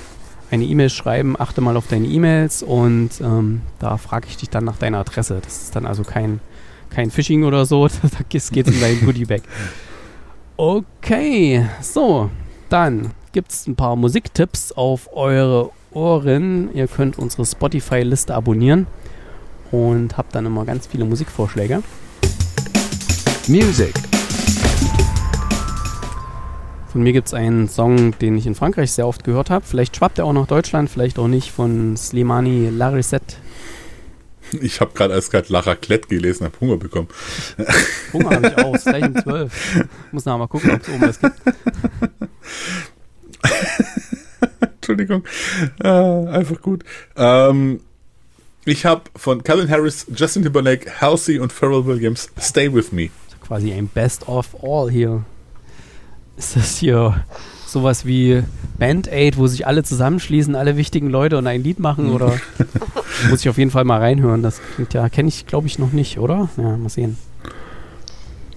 [0.50, 1.40] eine E-Mail schreiben.
[1.40, 5.40] Achte mal auf deine E-Mails und ähm, da frage ich dich dann nach deiner Adresse.
[5.44, 6.40] Das ist dann also kein,
[6.90, 7.88] kein Phishing oder so.
[8.02, 9.44] da geht es um dein Goodie-Bag.
[10.58, 12.30] Okay, so,
[12.70, 16.70] dann gibt es ein paar Musiktipps auf eure Ohren.
[16.74, 18.88] Ihr könnt unsere Spotify-Liste abonnieren
[19.72, 21.82] und habt dann immer ganz viele Musikvorschläge.
[23.48, 23.94] Music.
[26.92, 29.64] Von mir gibt es einen Song, den ich in Frankreich sehr oft gehört habe.
[29.64, 33.36] Vielleicht schwappt er auch nach Deutschland, vielleicht auch nicht, von Slimani Larissette.
[34.62, 37.08] Ich habe gerade als gerade La Raclette gelesen, habe Hunger bekommen.
[38.14, 39.88] Hunger habe ich auch, ist gleich um 12.
[40.12, 41.36] Muss nachher mal gucken, ob es oben was gibt.
[44.76, 45.24] Entschuldigung.
[45.84, 46.84] Äh, einfach gut.
[47.16, 47.82] Ähm,
[48.66, 53.10] ich habe von Calvin Harris, Justin Timberlake, Halsey und Pharrell Williams Stay With Me.
[53.42, 55.24] Quasi ein Best of All hier.
[56.38, 57.24] Ist das hier
[57.72, 58.44] sowas wie
[58.78, 62.12] Band Aid, wo sich alle zusammenschließen, alle wichtigen Leute und ein Lied machen?
[62.12, 62.34] Oder
[63.30, 64.44] muss ich auf jeden Fall mal reinhören?
[64.44, 66.50] Das klingt ja, kenne ich glaube ich noch nicht, oder?
[66.58, 67.18] Ja, mal sehen.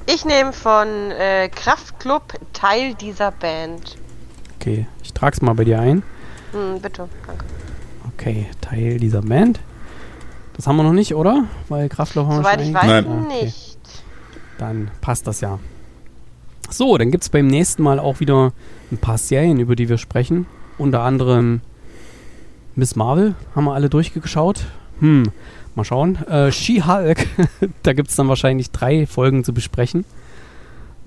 [0.06, 3.96] Ich nehme von äh, Kraftklub Teil dieser Band.
[4.58, 6.02] Okay, ich trage es mal bei dir ein.
[6.52, 7.44] Hm, bitte, danke.
[8.14, 9.60] Okay, Teil dieser Band.
[10.56, 11.44] Das haben wir noch nicht, oder?
[11.68, 13.44] Weil Kraftklub haben wir Soweit schon ich weiß, Ah, okay.
[13.44, 13.78] nicht.
[14.58, 15.58] Dann passt das ja.
[16.72, 18.52] So, dann gibt es beim nächsten Mal auch wieder
[18.90, 20.46] ein paar Serien, über die wir sprechen.
[20.78, 21.60] Unter anderem
[22.74, 24.64] Miss Marvel, haben wir alle durchgeschaut.
[25.00, 25.24] Hm,
[25.74, 26.16] mal schauen.
[26.26, 27.26] Äh, She-Hulk,
[27.82, 30.06] da gibt es dann wahrscheinlich drei Folgen zu besprechen.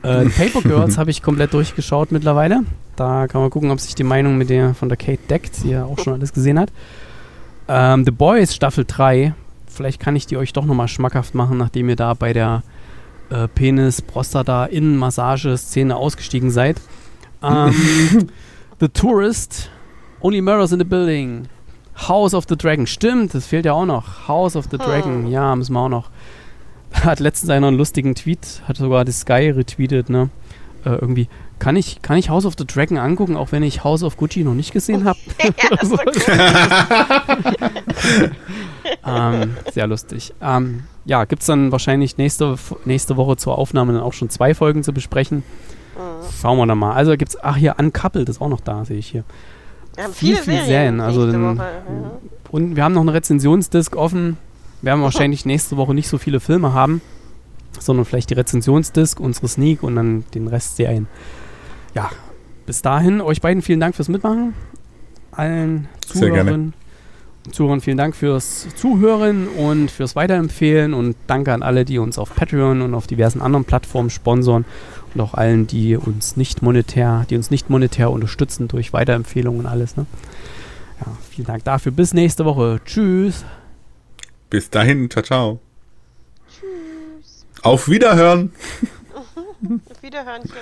[0.03, 2.61] Äh, Paper Girls habe ich komplett durchgeschaut mittlerweile.
[2.95, 5.71] Da kann man gucken, ob sich die Meinung mit der von der Kate deckt, die
[5.71, 6.71] ja auch schon alles gesehen hat.
[7.67, 9.33] Ähm, The Boys Staffel 3.
[9.67, 12.61] Vielleicht kann ich die euch doch nochmal schmackhaft machen, nachdem ihr da bei der
[13.29, 16.77] äh, Penis, Prostata, Innenmassage-Szene ausgestiegen seid.
[17.41, 17.73] Ähm,
[18.79, 19.69] the Tourist,
[20.21, 21.47] Only Murders in the Building,
[22.07, 24.27] House of the Dragon, stimmt, das fehlt ja auch noch.
[24.27, 26.09] House of the Dragon, ja, müssen wir auch noch.
[26.91, 30.29] Hat letztens einer einen lustigen Tweet, hat sogar die Sky retweetet, ne?
[30.85, 31.27] Äh, irgendwie,
[31.59, 34.43] kann ich, kann ich House of the Dragon angucken, auch wenn ich House of Gucci
[34.43, 35.17] noch nicht gesehen habe?
[39.05, 40.33] ja, ähm, sehr lustig.
[40.41, 42.55] Ähm, ja, gibt es dann wahrscheinlich nächste,
[42.85, 45.37] nächste Woche zur Aufnahme dann auch schon zwei Folgen zu besprechen.
[45.95, 46.25] Mhm.
[46.41, 46.93] Schauen wir dann mal.
[46.93, 49.23] Also gibt es, ach hier, Uncoupled ist auch noch da, sehe ich hier.
[49.95, 50.99] Wir haben Viel, viele viel Serien.
[50.99, 51.63] Also dann- Woche.
[51.65, 52.11] Ja.
[52.51, 54.37] Und wir haben noch eine Rezensionsdisk offen.
[54.81, 57.01] Wir werden wahrscheinlich nächste Woche nicht so viele Filme haben,
[57.79, 61.07] sondern vielleicht die Rezensionsdisk, unsere Sneak und dann den Rest Serien.
[61.93, 62.09] Ja,
[62.65, 64.53] bis dahin, euch beiden vielen Dank fürs Mitmachen.
[65.31, 66.51] Allen Sehr gerne.
[66.51, 66.73] Zuhörern
[67.51, 72.33] Zuhörern vielen Dank fürs Zuhören und fürs Weiterempfehlen und danke an alle, die uns auf
[72.35, 74.65] Patreon und auf diversen anderen Plattformen sponsoren
[75.13, 79.65] und auch allen, die uns nicht monetär, die uns nicht monetär unterstützen durch Weiterempfehlungen und
[79.67, 79.95] alles.
[79.95, 80.05] Ne?
[81.05, 81.91] Ja, vielen Dank dafür.
[81.91, 82.81] Bis nächste Woche.
[82.85, 83.45] Tschüss.
[84.49, 85.59] Bis dahin, ciao, ciao.
[87.61, 88.51] Auf Wiederhören.
[89.89, 90.53] Auf Wiederhörnchen.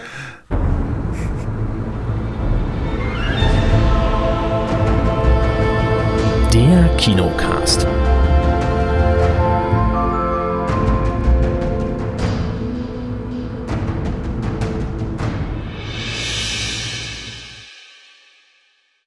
[6.74, 7.86] Der Kinocast.